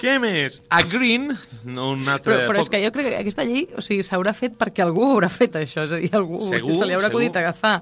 Què 0.00 0.14
més? 0.16 0.62
A 0.72 0.80
Green, 0.88 1.26
no 1.68 1.90
un 1.92 2.06
altre... 2.08 2.32
Però, 2.32 2.44
però 2.48 2.62
és 2.64 2.70
que 2.72 2.78
jo 2.80 2.90
crec 2.94 3.10
que 3.10 3.18
aquesta 3.18 3.44
llei 3.44 3.66
o 3.76 3.82
sigui, 3.84 4.04
s'haurà 4.06 4.32
fet 4.36 4.54
perquè 4.56 4.80
algú 4.80 5.04
haurà 5.04 5.28
fet 5.28 5.58
això, 5.60 5.84
és 5.84 5.92
a 5.92 5.98
dir, 6.00 6.08
algú 6.16 6.40
Segur, 6.46 6.78
se 6.80 6.88
li 6.88 6.96
haurà 6.96 7.10
segur. 7.10 7.20
acudit 7.20 7.36
agafar. 7.36 7.74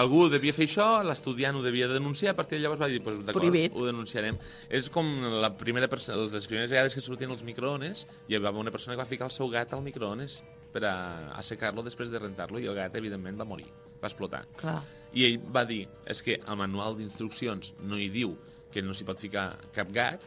Algú 0.00 0.28
devia 0.30 0.54
fer 0.54 0.68
això, 0.68 0.86
l'estudiant 1.06 1.58
ho 1.58 1.64
devia 1.64 1.88
denunciar, 1.90 2.36
a 2.36 2.38
partir 2.38 2.60
de 2.60 2.62
llavors 2.62 2.82
va 2.84 2.90
dir, 2.92 3.00
pues, 3.02 3.18
d'acord, 3.26 3.58
ho 3.74 3.88
denunciarem. 3.88 4.38
És 4.70 4.86
com 4.94 5.10
la 5.42 5.50
primera 5.58 5.90
les 5.90 6.46
primeres 6.46 6.70
vegades 6.70 6.94
que 6.94 7.02
sortien 7.02 7.34
els 7.34 7.42
microones, 7.42 8.06
hi 8.28 8.38
va 8.38 8.52
haver 8.52 8.62
una 8.62 8.74
persona 8.74 8.94
que 8.94 9.02
va 9.02 9.10
ficar 9.10 9.26
el 9.26 9.34
seu 9.34 9.50
gat 9.50 9.74
al 9.74 9.82
microones 9.82 10.38
per 10.70 10.84
a 10.86 10.94
assecar-lo 11.40 11.82
després 11.82 12.14
de 12.14 12.22
rentar-lo, 12.22 12.62
i 12.62 12.70
el 12.70 12.78
gat, 12.78 12.94
evidentment, 13.02 13.34
va 13.40 13.48
morir, 13.48 13.66
va 13.98 14.06
explotar. 14.06 14.44
Clar. 14.62 14.78
I 15.10 15.26
ell 15.26 15.42
va 15.42 15.66
dir, 15.66 15.88
és 16.06 16.22
que 16.22 16.38
al 16.46 16.60
manual 16.60 17.00
d'instruccions 17.00 17.74
no 17.82 17.98
hi 17.98 18.12
diu 18.14 18.36
que 18.70 18.84
no 18.84 18.94
s'hi 18.94 19.06
pot 19.08 19.18
ficar 19.18 19.56
cap 19.74 19.90
gat, 19.90 20.22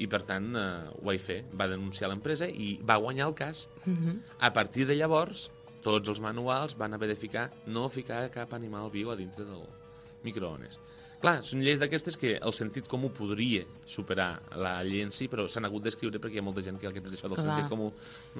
i 0.00 0.08
per 0.10 0.22
tant 0.28 0.50
eh, 0.56 0.66
ho 0.96 1.04
vaig 1.06 1.20
fer. 1.22 1.40
Va 1.56 1.68
denunciar 1.70 2.10
l'empresa 2.12 2.48
i 2.48 2.72
va 2.86 2.98
guanyar 3.02 3.28
el 3.28 3.36
cas. 3.38 3.66
Mhm. 3.84 4.20
A 4.40 4.52
partir 4.56 4.86
de 4.88 4.96
llavors, 4.96 5.50
tots 5.84 6.08
els 6.08 6.20
manuals 6.20 6.76
van 6.80 6.94
haver 6.94 7.08
de 7.12 7.16
ficar, 7.16 7.50
no 7.66 7.88
ficar 7.88 8.24
cap 8.32 8.54
animal 8.56 8.90
viu 8.90 9.10
a 9.10 9.16
dintre 9.16 9.44
del 9.44 9.68
microones. 10.24 10.80
Clar, 11.20 11.42
són 11.44 11.60
lleis 11.60 11.76
d'aquestes 11.76 12.16
que 12.16 12.30
el 12.40 12.54
sentit 12.56 12.86
comú 12.88 13.10
podria 13.12 13.66
superar 13.84 14.40
la 14.56 14.78
llei 14.86 15.02
en 15.04 15.10
si, 15.12 15.26
però 15.28 15.44
s'han 15.52 15.66
hagut 15.68 15.84
d'escriure 15.84 16.16
perquè 16.16 16.38
hi 16.38 16.40
ha 16.40 16.44
molta 16.46 16.64
gent 16.64 16.78
que 16.80 16.88
aquest 16.88 17.10
això 17.10 17.28
del 17.28 17.36
Clar. 17.36 17.44
sentit 17.44 17.68
comú 17.68 17.90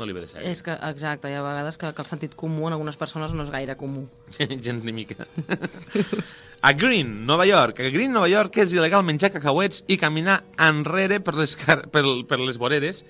no 0.01 0.07
li 0.09 0.15
ve 0.17 0.23
de 0.25 0.31
ser. 0.33 0.45
És 0.49 0.63
que, 0.65 0.73
exacte, 0.89 1.29
hi 1.29 1.37
ha 1.37 1.43
vegades 1.45 1.77
que, 1.77 1.91
que 1.93 2.01
el 2.01 2.09
sentit 2.09 2.37
comú 2.41 2.71
en 2.71 2.79
algunes 2.79 2.97
persones 2.97 3.37
no 3.37 3.45
és 3.45 3.53
gaire 3.53 3.77
comú. 3.77 4.07
Gens 4.65 4.81
ni 4.81 4.97
mica. 4.97 5.29
A 6.63 6.75
Green, 6.75 7.25
Nova 7.25 7.47
York. 7.47 7.81
A 7.81 7.89
Green, 7.89 8.13
Nova 8.13 8.29
York, 8.29 8.59
és 8.61 8.75
il·legal 8.77 9.01
menjar 9.01 9.31
cacauets 9.33 9.81
i 9.89 9.97
caminar 9.97 10.43
enrere 10.61 11.17
per 11.25 11.33
les, 11.39 11.55
per, 11.57 12.05
per 12.29 12.39
les 12.43 12.59
voreres 12.61 13.01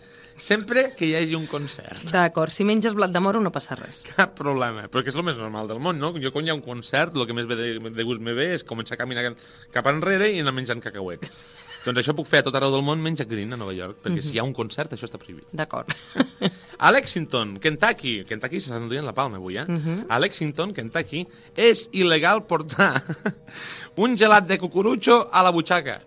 sempre 0.40 0.90
que 0.96 1.06
hi 1.06 1.14
hagi 1.18 1.36
un 1.38 1.46
concert. 1.50 2.02
D'acord, 2.10 2.52
si 2.52 2.64
menges 2.66 2.96
blat 2.96 3.12
de 3.14 3.22
moro 3.22 3.40
no 3.44 3.52
passa 3.54 3.76
res. 3.78 4.02
Cap 4.16 4.34
problema, 4.38 4.86
perquè 4.90 5.12
és 5.12 5.18
el 5.18 5.26
més 5.26 5.38
normal 5.40 5.68
del 5.70 5.82
món, 5.82 6.00
no? 6.00 6.12
Jo 6.20 6.32
quan 6.34 6.46
hi 6.46 6.52
ha 6.52 6.56
un 6.56 6.64
concert, 6.64 7.16
el 7.16 7.28
que 7.28 7.36
més 7.36 7.48
ve 7.50 7.58
de, 7.58 7.72
de 7.92 8.06
gust 8.08 8.24
me 8.24 8.34
ve 8.36 8.50
és 8.56 8.64
començar 8.66 8.96
a 8.96 9.02
caminar 9.02 9.28
cap 9.74 9.90
enrere 9.92 10.30
i 10.32 10.40
anar 10.40 10.56
menjant 10.56 10.82
cacauets. 10.82 11.44
doncs 11.84 12.02
això 12.02 12.14
puc 12.16 12.28
fer 12.28 12.42
a 12.42 12.48
tot 12.48 12.56
arreu 12.56 12.72
del 12.74 12.84
món 12.84 13.00
menys 13.04 13.22
a 13.22 13.28
Green, 13.28 13.52
a 13.54 13.60
Nova 13.60 13.74
York, 13.76 14.00
perquè 14.04 14.24
si 14.24 14.36
hi 14.36 14.40
ha 14.40 14.46
un 14.46 14.56
concert 14.56 14.92
això 14.96 15.08
està 15.08 15.20
prohibit. 15.20 15.46
D'acord. 15.52 15.92
A 16.80 16.88
Lexington, 16.94 17.58
Kentucky, 17.60 18.22
Kentucky 18.24 18.56
s'estan 18.56 18.86
duent 18.88 19.04
la 19.04 19.12
palma 19.12 19.36
avui, 19.36 19.58
eh? 19.60 19.66
Uh 19.68 19.76
-huh. 19.76 20.06
A 20.08 20.18
Lexington, 20.18 20.72
Kentucky, 20.72 21.26
és 21.54 21.90
il·legal 21.92 22.46
portar 22.46 23.02
un 24.04 24.16
gelat 24.16 24.46
de 24.48 24.58
cucurutxo 24.58 25.28
a 25.30 25.42
la 25.42 25.50
butxaca. 25.52 26.00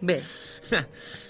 Bé. 0.00 0.22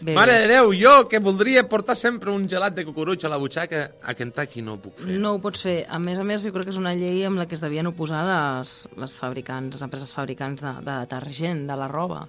Bé, 0.01 0.14
Mare 0.14 0.33
bé. 0.33 0.40
de 0.42 0.49
Déu, 0.55 0.72
jo 0.77 0.94
que 1.09 1.20
voldria 1.22 1.62
portar 1.68 1.96
sempre 1.96 2.31
un 2.33 2.44
gelat 2.49 2.75
de 2.77 2.85
cucurutxo 2.85 3.29
a 3.29 3.31
la 3.33 3.38
butxaca, 3.40 3.83
a 4.03 4.14
Kentucky 4.14 4.62
no 4.62 4.77
ho 4.77 4.81
puc 4.81 5.01
fer. 5.03 5.16
No 5.20 5.35
ho 5.37 5.40
pots 5.42 5.62
fer. 5.64 5.77
A 5.88 5.99
més 6.03 6.18
a 6.20 6.25
més, 6.27 6.44
jo 6.44 6.53
crec 6.55 6.68
que 6.68 6.75
és 6.75 6.81
una 6.81 6.94
llei 6.96 7.25
amb 7.29 7.40
la 7.40 7.46
que 7.49 7.57
es 7.57 7.64
devien 7.64 7.88
oposar 7.88 8.25
les, 8.29 8.75
les 8.96 9.16
fabricants, 9.20 9.77
les 9.77 9.87
empreses 9.87 10.12
fabricants 10.12 10.62
de, 10.64 10.75
de 10.85 10.99
detergent, 11.05 11.64
de 11.68 11.79
la 11.81 11.88
roba. 11.92 12.27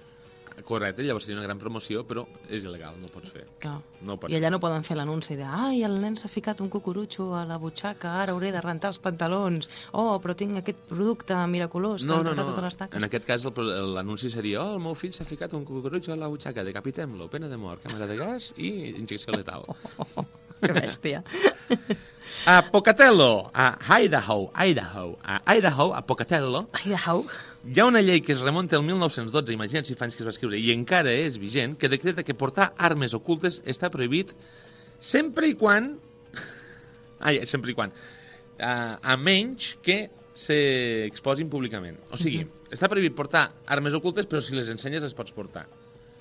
Correcte, 0.68 1.00
llavors 1.06 1.24
seria 1.24 1.38
una 1.38 1.46
gran 1.46 1.56
promoció, 1.56 2.02
però 2.04 2.26
és 2.52 2.64
il·legal, 2.66 2.98
no 3.00 3.08
ho 3.08 3.12
pots 3.12 3.30
fer. 3.32 3.46
Clar. 3.62 3.78
No 4.04 4.14
ho 4.14 4.18
pots 4.20 4.34
I 4.34 4.36
allà 4.36 4.50
no 4.52 4.58
poden 4.60 4.84
fer 4.84 4.98
l'anunci 4.98 5.36
de 5.38 5.46
ai, 5.48 5.78
el 5.86 5.94
nen 6.02 6.18
s'ha 6.20 6.28
ficat 6.28 6.60
un 6.60 6.68
cucurutxo 6.68 7.30
a 7.38 7.46
la 7.48 7.56
butxaca, 7.62 8.12
ara 8.20 8.34
hauré 8.36 8.50
de 8.52 8.60
rentar 8.60 8.90
els 8.92 9.00
pantalons. 9.00 9.70
Oh, 9.96 10.18
però 10.20 10.36
tinc 10.36 10.60
aquest 10.60 10.82
producte 10.90 11.38
miraculós 11.48 12.04
No, 12.04 12.18
que 12.20 12.28
no, 12.28 12.34
no. 12.36 12.44
totes 12.50 12.66
les 12.66 12.76
taques. 12.82 13.00
En 13.00 13.08
aquest 13.08 13.24
cas 13.24 13.46
l'anunci 13.96 14.28
seria 14.30 14.60
oh, 14.62 14.74
el 14.76 14.84
meu 14.84 14.94
fill 14.98 15.14
s'ha 15.16 15.24
ficat 15.24 15.56
un 15.56 15.64
cucurutxo 15.64 16.12
a 16.12 16.20
la 16.20 16.28
butxaca, 16.28 16.66
decapitem-lo, 16.68 17.30
pena 17.32 17.48
de 17.48 17.56
mort, 17.56 17.80
càmera 17.88 18.06
de 18.10 18.20
gas 18.20 18.52
i 18.58 18.92
injecció 18.98 19.32
letal. 19.32 19.64
Que 20.58 20.72
bèstia. 20.74 21.20
A 22.44 22.62
Pocatello, 22.72 23.48
a 23.54 23.78
Idaho, 24.02 24.50
Idaho, 24.66 25.16
a 25.22 25.54
Idaho, 25.54 25.94
a 25.94 26.02
Pocatello, 26.02 26.68
Idaho. 26.84 27.24
Hi 27.66 27.80
ha 27.80 27.86
una 27.88 28.02
llei 28.04 28.20
que 28.22 28.32
es 28.32 28.40
remunta 28.40 28.76
al 28.76 28.84
1912, 28.86 29.54
imagina't 29.56 29.88
si 29.88 29.96
fa 29.98 30.06
anys 30.06 30.16
que 30.16 30.22
es 30.22 30.28
va 30.28 30.34
escriure, 30.34 30.58
i 30.58 30.70
encara 30.74 31.10
és 31.10 31.40
vigent, 31.42 31.74
que 31.78 31.90
decreta 31.90 32.24
que 32.26 32.36
portar 32.38 32.72
armes 32.76 33.16
ocultes 33.18 33.60
està 33.66 33.90
prohibit 33.90 34.34
sempre 35.00 35.50
i 35.50 35.56
quan... 35.58 35.96
Ai, 37.26 37.42
sempre 37.50 37.72
i 37.72 37.76
quan. 37.78 37.92
Uh, 38.58 38.94
a 39.02 39.18
menys 39.18 39.74
que 39.82 40.04
s'exposin 40.38 41.50
públicament. 41.50 41.98
O 42.14 42.18
sigui, 42.20 42.44
està 42.70 42.90
prohibit 42.90 43.16
portar 43.18 43.48
armes 43.66 43.96
ocultes, 43.98 44.26
però 44.30 44.42
si 44.44 44.54
les 44.54 44.70
ensenyes 44.70 45.02
les 45.02 45.16
pots 45.18 45.34
portar. 45.34 45.66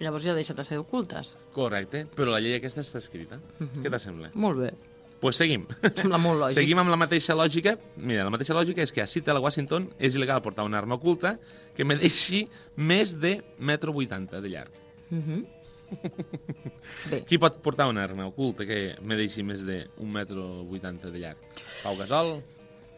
Llavors 0.01 0.25
ja 0.25 0.35
deixa 0.37 0.53
de 0.57 0.65
ser 0.65 0.77
ocultes. 0.81 1.35
Correcte, 1.53 2.05
però 2.17 2.33
la 2.33 2.41
llei 2.41 2.57
aquesta 2.57 2.83
està 2.85 3.01
escrita. 3.01 3.39
Què 3.57 3.89
t'assembla? 3.89 4.29
Molt 4.37 4.61
bé. 4.61 4.71
Pues 5.21 5.35
seguim. 5.39 5.65
Sembla 5.97 6.19
molt 6.21 6.39
lògic. 6.43 6.59
Seguim 6.59 6.77
amb 6.81 6.91
la 6.93 6.97
mateixa 6.99 7.33
lògica. 7.37 7.73
Mira, 7.97 8.25
la 8.27 8.33
mateixa 8.33 8.53
lògica 8.53 8.83
és 8.85 8.93
que 8.93 9.01
a 9.01 9.07
Seattle, 9.09 9.39
a 9.39 9.43
Washington, 9.43 9.87
és 9.97 10.15
il·legal 10.17 10.43
portar 10.45 10.65
una 10.67 10.77
arma 10.77 10.99
oculta 10.99 11.37
que 11.75 11.85
medeixi 11.87 12.43
més 12.77 13.15
de 13.17 13.39
metro 13.57 13.95
80 13.97 14.41
de 14.43 14.51
llarg. 14.53 14.83
Bé, 17.09 17.21
Qui 17.25 17.39
pot 17.39 17.61
portar 17.63 17.87
una 17.89 18.03
arma 18.03 18.27
oculta 18.27 18.65
que 18.67 18.97
medeixi 19.07 19.43
més 19.47 19.63
de 19.65 19.85
metro 20.03 20.43
80 20.67 21.11
de 21.13 21.23
llarg? 21.23 21.59
Pau 21.81 21.97
Gasol? 21.97 22.37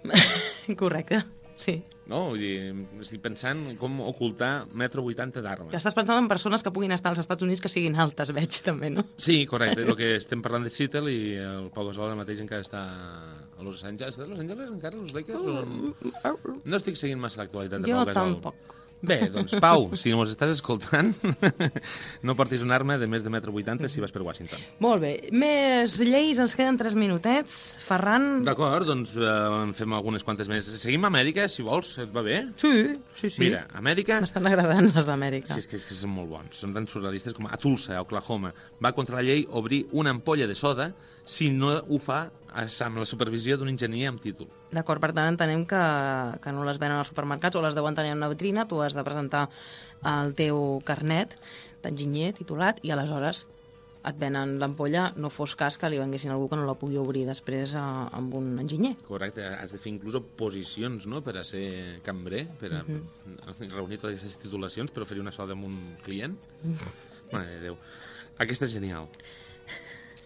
correcte. 0.79 1.23
Sí. 1.59 1.73
No? 2.09 2.21
Vull 2.31 2.39
dir, 2.41 2.53
estic 3.03 3.19
pensant 3.21 3.59
com 3.77 3.99
ocultar 4.07 4.63
metro 4.79 5.03
80 5.05 5.43
d'arma. 5.45 5.67
Ja 5.73 5.81
estàs 5.81 5.93
pensant 5.97 6.17
en 6.21 6.29
persones 6.31 6.63
que 6.65 6.71
puguin 6.73 6.95
estar 6.95 7.11
als 7.11 7.19
Estats 7.21 7.43
Units 7.45 7.61
que 7.61 7.69
siguin 7.69 7.99
altes, 7.99 8.31
veig, 8.33 8.61
també, 8.69 8.89
no? 8.93 9.03
Sí, 9.19 9.43
correcte. 9.49 9.83
El 9.83 9.97
que 9.99 10.15
estem 10.15 10.41
parlant 10.45 10.65
de 10.65 10.71
Seattle 10.73 11.11
i 11.11 11.35
el 11.43 11.69
Pau 11.75 11.89
Gasol 11.91 12.07
ara 12.07 12.17
mateix 12.17 12.39
encara 12.41 12.65
està 12.65 12.81
a 13.59 13.65
Los 13.67 13.83
Angeles. 13.83 14.15
Està 14.15 14.25
a 14.25 14.31
Los 14.31 14.39
Angeles 14.41 14.71
encara, 14.71 14.97
els 15.03 15.13
Lakers? 15.13 16.15
O... 16.23 16.57
No 16.63 16.79
estic 16.79 16.97
seguint 16.97 17.19
massa 17.21 17.43
l'actualitat 17.43 17.83
de 17.83 17.91
Jo 17.91 17.99
Pau 17.99 18.09
Gasol. 18.09 18.35
tampoc. 18.39 18.75
Bé, 19.01 19.29
doncs, 19.31 19.53
Pau, 19.63 19.85
si 19.95 20.11
mos 20.15 20.31
estàs 20.33 20.51
escoltant, 20.57 21.13
no 22.27 22.35
portis 22.35 22.63
una 22.65 22.75
arma 22.75 22.97
de 22.99 23.07
més 23.07 23.23
de 23.23 23.31
metro 23.31 23.53
80 23.55 23.87
si 23.91 24.03
vas 24.03 24.11
per 24.11 24.23
Washington. 24.25 24.59
Molt 24.83 25.03
bé. 25.03 25.13
Més 25.31 25.95
lleis, 26.03 26.39
ens 26.41 26.55
queden 26.57 26.79
3 26.79 26.97
minutets. 26.99 27.59
Ferran... 27.85 28.43
D'acord, 28.47 28.87
doncs 28.89 29.15
eh, 29.19 29.29
en 29.63 29.71
fem 29.77 29.95
algunes 29.95 30.25
quantes 30.27 30.51
més. 30.51 30.67
Seguim 30.81 31.07
a 31.07 31.11
Amèrica, 31.13 31.47
si 31.51 31.63
vols, 31.65 31.95
et 32.03 32.11
va 32.15 32.25
bé? 32.25 32.41
Sí, 32.59 32.73
sí, 33.15 33.29
sí. 33.29 33.43
Mira, 33.45 33.63
Amèrica... 33.79 34.19
M'estan 34.23 34.49
agradant 34.51 34.91
les 34.91 35.07
d'Amèrica. 35.07 35.53
Sí, 35.53 35.63
és 35.63 35.69
que, 35.69 35.79
és 35.79 35.87
que 35.87 35.95
són 35.95 36.13
molt 36.17 36.31
bons. 36.33 36.59
Són 36.65 36.75
tan 36.75 36.89
surrealistes 36.91 37.37
com 37.37 37.47
a 37.47 37.59
Tulsa, 37.61 37.95
a 37.95 38.03
Oklahoma. 38.03 38.51
Va 38.83 38.91
contra 38.97 39.21
la 39.21 39.23
llei 39.25 39.45
obrir 39.55 39.85
una 39.95 40.11
ampolla 40.15 40.49
de 40.49 40.59
soda 40.59 40.91
si 41.29 41.51
no 41.53 41.75
ho 41.77 41.99
fa 42.01 42.23
amb 42.49 42.97
la 42.97 43.05
supervisió 43.05 43.57
d'un 43.57 43.69
enginyer 43.69 44.07
amb 44.09 44.21
títol. 44.23 44.49
D'acord, 44.73 45.01
per 45.03 45.11
tant, 45.13 45.29
entenem 45.29 45.67
que, 45.69 45.81
que 46.41 46.53
no 46.55 46.65
les 46.65 46.79
venen 46.81 46.97
als 46.97 47.11
supermercats 47.13 47.59
o 47.59 47.61
les 47.61 47.77
deuen 47.77 47.97
tenir 47.97 48.15
en 48.15 48.21
una 48.21 48.31
vitrina, 48.31 48.65
tu 48.67 48.81
has 48.81 48.97
de 48.97 49.05
presentar 49.05 49.45
el 50.09 50.33
teu 50.37 50.79
carnet 50.87 51.37
d'enginyer 51.83 52.33
titulat 52.39 52.81
i 52.83 52.93
aleshores 52.95 53.45
et 54.09 54.15
venen 54.19 54.55
l'ampolla, 54.61 55.09
no 55.19 55.29
fos 55.29 55.53
cas 55.59 55.77
que 55.77 55.89
li 55.91 55.99
venguessin 55.99 56.31
algú 56.31 56.47
que 56.49 56.57
no 56.57 56.65
la 56.65 56.77
pugui 56.79 56.97
obrir 56.97 57.25
després 57.27 57.75
a, 57.77 57.83
amb 58.15 58.33
un 58.39 58.53
enginyer. 58.63 58.93
Correcte, 59.07 59.43
has 59.43 59.73
de 59.75 59.81
fer 59.83 59.91
inclús 59.91 60.15
oposicions 60.17 61.05
no? 61.11 61.19
per 61.25 61.35
a 61.41 61.43
ser 61.47 61.99
cambrer, 62.05 62.45
per 62.61 62.71
a 62.79 62.81
reunir 62.85 63.99
totes 63.99 64.15
aquestes 64.15 64.39
titulacions 64.45 64.95
per 64.95 65.03
oferir 65.03 65.21
una 65.25 65.35
soda 65.35 65.57
amb 65.57 65.67
un 65.67 65.77
client. 66.05 66.39
Mare 67.33 67.57
de 67.57 67.61
Déu. 67.67 67.77
Aquesta 68.39 68.69
és 68.69 68.73
genial. 68.79 69.11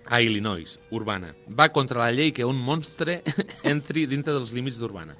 A 0.09 0.21
Illinois, 0.21 0.79
Urbana. 0.91 1.33
Va 1.47 1.69
contra 1.71 2.01
la 2.03 2.11
llei 2.11 2.33
que 2.35 2.45
un 2.45 2.59
monstre 2.59 3.21
entri 3.73 4.05
dintre 4.07 4.35
dels 4.35 4.51
límits 4.55 4.79
d'Urbana. 4.81 5.15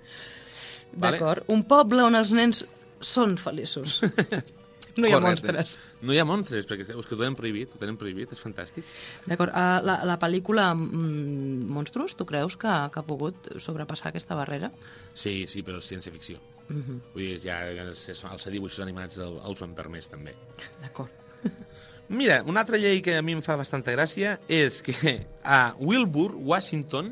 Vale. 0.94 1.18
D'acord. 1.18 1.48
Un 1.54 1.64
poble 1.68 2.04
on 2.04 2.16
els 2.20 2.34
nens 2.36 2.66
són 3.04 3.38
feliços. 3.42 4.02
No 4.94 5.08
hi 5.08 5.14
ha 5.14 5.18
Correcte. 5.18 5.48
monstres. 5.50 5.78
No 6.06 6.14
hi 6.14 6.20
ha 6.22 6.26
monstres, 6.28 6.68
perquè 6.70 6.86
és 6.86 7.08
que 7.10 7.16
ho 7.16 7.18
tenen 7.18 7.34
prohibit, 7.38 7.72
ho 7.74 7.80
tenen 7.82 7.96
prohibit, 7.98 8.34
és 8.36 8.42
fantàstic. 8.42 8.86
D'acord. 9.26 9.50
Uh, 9.50 9.80
la, 9.82 9.96
la 10.06 10.18
pel·lícula 10.22 10.68
mm, 10.76 11.66
Monstros, 11.74 12.14
tu 12.20 12.28
creus 12.30 12.58
que, 12.62 12.70
que 12.94 13.02
ha 13.02 13.06
pogut 13.08 13.50
sobrepassar 13.58 14.12
aquesta 14.12 14.38
barrera? 14.38 14.70
Sí, 15.18 15.48
sí, 15.50 15.64
però 15.66 15.82
és 15.82 15.90
ciència-ficció. 15.90 16.38
Uh 16.68 16.76
-huh. 16.76 17.00
Vull 17.16 17.24
dir, 17.24 17.40
ja 17.42 17.58
els, 17.70 18.06
els 18.10 18.48
dibuixos 18.54 18.86
animats 18.86 19.18
el, 19.18 19.40
els 19.42 19.62
ho 19.62 19.66
han 19.66 19.74
permès, 19.74 20.08
també. 20.14 20.36
D'acord. 20.82 21.10
Mira, 22.14 22.44
una 22.46 22.62
altra 22.62 22.78
llei 22.78 23.02
que 23.02 23.16
a 23.18 23.24
mi 23.26 23.34
em 23.34 23.42
fa 23.42 23.56
bastanta 23.58 23.90
gràcia 23.96 24.36
és 24.46 24.84
que 24.86 24.94
a 25.42 25.74
Wilbur, 25.82 26.36
Washington, 26.38 27.10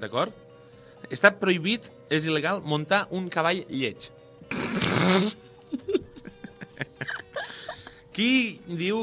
d'acord? 0.00 0.34
Està 1.08 1.30
prohibit, 1.40 1.88
és 2.12 2.26
il·legal, 2.28 2.60
muntar 2.60 3.06
un 3.16 3.30
cavall 3.32 3.62
lleig. 3.72 4.10
Qui 8.12 8.60
diu 8.68 8.98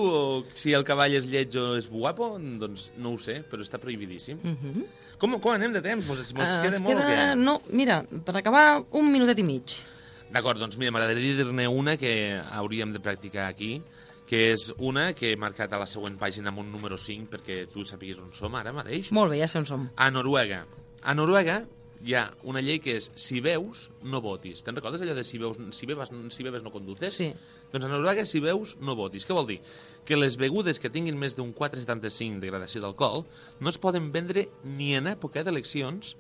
si 0.54 0.76
el 0.78 0.86
cavall 0.86 1.18
és 1.18 1.26
lleig 1.26 1.58
o 1.58 1.74
és 1.80 1.90
guapo? 1.90 2.36
Doncs 2.62 2.92
no 3.02 3.16
ho 3.16 3.22
sé, 3.22 3.40
però 3.50 3.66
està 3.66 3.82
prohibidíssim. 3.82 4.38
Mm 4.44 4.58
-hmm. 4.62 4.86
com, 5.18 5.40
com 5.42 5.52
anem 5.52 5.74
de 5.74 5.82
temps? 5.82 6.06
Mos, 6.06 6.20
mos 6.34 6.50
Ah, 6.50 6.62
queda 6.62 6.80
molt 6.80 7.00
o 7.00 7.02
què? 7.02 7.36
No, 7.36 7.62
mira, 7.72 8.04
per 8.26 8.38
acabar, 8.38 8.84
un 8.92 9.12
minutet 9.12 9.40
i 9.40 9.44
mig. 9.44 9.82
D'acord, 10.30 10.60
doncs 10.60 10.78
mira, 10.78 10.92
m'agradaria 10.92 11.36
dir-ne 11.36 11.68
una 11.68 11.98
que 11.98 12.40
hauríem 12.52 12.94
de 12.94 13.00
practicar 13.00 13.48
aquí, 13.48 13.82
que 14.30 14.52
és 14.52 14.68
una 14.78 15.08
que 15.18 15.32
he 15.32 15.38
marcat 15.42 15.74
a 15.74 15.80
la 15.82 15.88
següent 15.90 16.20
pàgina 16.22 16.52
amb 16.52 16.62
un 16.62 16.70
número 16.70 17.00
5 17.02 17.32
perquè 17.32 17.64
tu 17.74 17.82
sàpigues 17.88 18.20
on 18.22 18.30
som 18.38 18.54
ara 18.60 18.74
mateix. 18.76 19.10
Molt 19.16 19.34
bé, 19.34 19.40
ja 19.42 19.48
sé 19.50 19.58
on 19.58 19.66
som. 19.66 19.88
A 19.98 20.12
Noruega. 20.14 20.62
A 21.02 21.16
Noruega 21.18 21.64
hi 22.06 22.14
ha 22.16 22.28
una 22.48 22.62
llei 22.62 22.78
que 22.80 22.94
és 23.00 23.10
si 23.20 23.42
veus, 23.44 23.88
no 24.06 24.22
votis. 24.22 24.62
Te'n 24.64 24.78
recordes 24.78 25.02
allò 25.04 25.16
de 25.18 25.26
si 25.26 25.42
veus, 25.42 25.58
si 25.76 25.90
bebes, 25.90 26.14
si 26.36 26.46
bebes 26.46 26.64
no 26.64 26.72
conduces? 26.72 27.18
Sí. 27.18 27.32
Doncs 27.74 27.88
a 27.88 27.92
Noruega, 27.92 28.26
si 28.30 28.40
veus, 28.44 28.76
no 28.80 28.96
votis. 28.96 29.26
Què 29.26 29.36
vol 29.36 29.50
dir? 29.50 29.60
Que 30.06 30.20
les 30.20 30.38
begudes 30.38 30.80
que 30.80 30.94
tinguin 30.94 31.18
més 31.20 31.36
d'un 31.36 31.50
4,75 31.56 32.40
de 32.40 32.54
gradació 32.54 32.86
d'alcohol 32.86 33.26
no 33.60 33.74
es 33.74 33.82
poden 33.82 34.14
vendre 34.14 34.48
ni 34.64 34.94
en 34.96 35.10
època 35.10 35.44
d'eleccions 35.44 36.16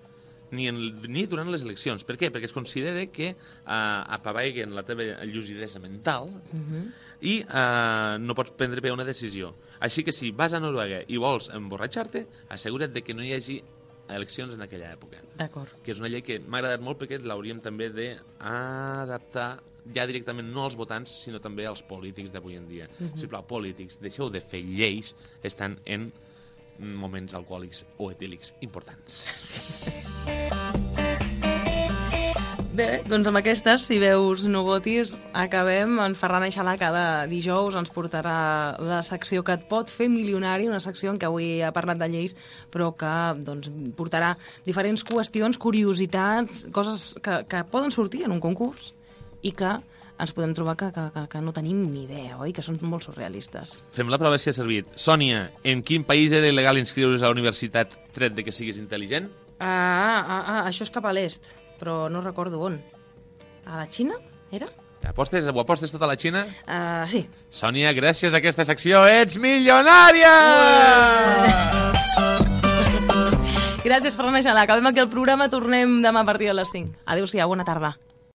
ni, 0.51 0.67
en, 0.67 0.79
ni 1.07 1.25
durant 1.29 1.49
les 1.51 1.63
eleccions. 1.65 2.03
Per 2.07 2.17
què? 2.19 2.29
Perquè 2.33 2.49
es 2.49 2.55
considera 2.55 3.05
que 3.13 3.31
uh, 3.33 4.17
apaveguen 4.17 4.75
la 4.75 4.83
teva 4.87 5.05
llucidesa 5.25 5.79
mental 5.79 6.29
uh 6.29 6.59
-huh. 6.59 6.85
i 7.21 7.39
uh, 7.43 8.17
no 8.19 8.35
pots 8.35 8.51
prendre 8.51 8.81
bé 8.81 8.91
una 8.91 9.05
decisió. 9.05 9.53
Així 9.79 10.03
que 10.03 10.11
si 10.11 10.31
vas 10.31 10.53
a 10.53 10.59
Noruega 10.59 11.03
i 11.07 11.17
vols 11.17 11.49
emborratxar-te, 11.49 12.27
assegura't 12.49 12.93
de 12.93 13.01
que 13.01 13.13
no 13.13 13.23
hi 13.23 13.33
hagi 13.33 13.63
eleccions 14.09 14.53
en 14.53 14.61
aquella 14.61 14.91
època 14.91 15.21
D'acord. 15.37 15.69
que 15.83 15.91
és 15.91 15.99
una 15.99 16.09
llei 16.09 16.21
que 16.21 16.39
m'ha 16.39 16.57
agradat 16.57 16.81
molt 16.81 16.97
perquè 16.99 17.19
l'hauríem 17.21 17.61
també 17.61 17.89
d'adaptar 17.89 19.59
ja 19.93 20.05
directament 20.05 20.51
no 20.53 20.65
als 20.65 20.75
votants, 20.75 21.11
sinó 21.23 21.39
també 21.39 21.65
als 21.65 21.81
polítics 21.81 22.31
d'avui 22.31 22.55
en 22.55 22.67
dia. 22.67 22.89
Uh 22.99 23.07
-huh. 23.07 23.17
Sisplau, 23.17 23.45
polítics, 23.47 23.99
deixeu 24.01 24.29
de 24.29 24.41
fer 24.41 24.63
lleis 24.63 25.15
estan 25.43 25.79
en 25.85 26.11
moments 26.79 27.35
alcohòlics 27.37 27.85
o 27.97 28.09
etílics 28.11 28.53
importants. 28.65 29.23
Bé, 32.79 33.01
doncs 33.03 33.27
amb 33.27 33.35
aquestes, 33.41 33.83
si 33.89 33.97
veus 33.99 34.45
no 34.47 34.61
votis, 34.63 35.11
acabem. 35.35 35.97
En 35.99 36.13
Ferran 36.15 36.45
Aixalà 36.45 36.77
cada 36.79 37.25
dijous 37.27 37.75
ens 37.75 37.89
portarà 37.91 38.35
la 38.79 39.01
secció 39.03 39.43
que 39.43 39.57
et 39.57 39.65
pot 39.67 39.91
fer 39.91 40.07
milionari, 40.07 40.69
una 40.71 40.79
secció 40.79 41.11
en 41.11 41.19
què 41.19 41.27
avui 41.27 41.59
ha 41.59 41.73
parlat 41.75 41.99
de 41.99 42.07
lleis, 42.13 42.37
però 42.71 42.93
que 42.95 43.11
doncs, 43.43 43.67
portarà 43.99 44.31
diferents 44.63 45.03
qüestions, 45.03 45.59
curiositats, 45.59 46.69
coses 46.71 47.17
que, 47.19 47.41
que 47.51 47.65
poden 47.67 47.91
sortir 47.91 48.23
en 48.23 48.37
un 48.37 48.39
concurs 48.39 48.93
i 49.43 49.51
que 49.51 49.75
ens 50.19 50.33
podem 50.35 50.53
trobar 50.57 50.75
que, 50.79 50.89
que, 50.95 51.05
que, 51.15 51.23
que 51.31 51.41
no 51.43 51.53
tenim 51.55 51.79
ni 51.87 52.03
idea, 52.03 52.37
oi? 52.43 52.51
Que 52.55 52.63
són 52.65 52.77
molt 52.83 53.07
surrealistes. 53.07 53.79
Fem 53.95 54.11
la 54.11 54.19
prova 54.21 54.39
si 54.41 54.51
ha 54.51 54.55
servit. 54.55 54.89
Sònia, 54.99 55.45
en 55.63 55.83
quin 55.85 56.03
país 56.07 56.35
era 56.35 56.49
il·legal 56.51 56.79
inscriure's 56.81 57.23
a 57.23 57.29
la 57.29 57.37
universitat 57.37 57.95
tret 58.15 58.35
de 58.35 58.43
que 58.45 58.55
siguis 58.55 58.81
intel·ligent? 58.81 59.29
Ah, 59.59 60.19
ah, 60.19 60.41
ah, 60.41 60.61
això 60.67 60.85
és 60.87 60.93
cap 60.93 61.07
a 61.07 61.15
l'est, 61.15 61.47
però 61.79 62.09
no 62.11 62.23
recordo 62.25 62.61
on. 62.67 62.79
A 63.65 63.79
la 63.79 63.87
Xina, 63.91 64.19
era? 64.51 64.67
Apostes, 65.07 65.47
ho 65.47 65.59
apostes 65.61 65.93
tota 65.95 66.07
la 66.09 66.17
Xina? 66.19 66.43
Uh, 66.67 67.07
sí. 67.11 67.23
Sònia, 67.49 67.93
gràcies 67.95 68.35
a 68.35 68.41
aquesta 68.43 68.67
secció 68.67 69.05
ets 69.07 69.39
milionària! 69.39 70.35
Gràcies, 73.79 74.11
Ferran 74.13 74.35
Aixalà. 74.35 74.65
Acabem 74.67 74.85
aquí 74.89 74.99
el 74.99 75.07
programa. 75.09 75.47
Tornem 75.49 76.01
demà 76.03 76.21
a 76.21 76.27
partir 76.27 76.49
de 76.51 76.55
les 76.57 76.69
5. 76.69 76.99
Adéu-siau, 77.07 77.47
bona 77.49 77.63
tarda. 77.65 77.95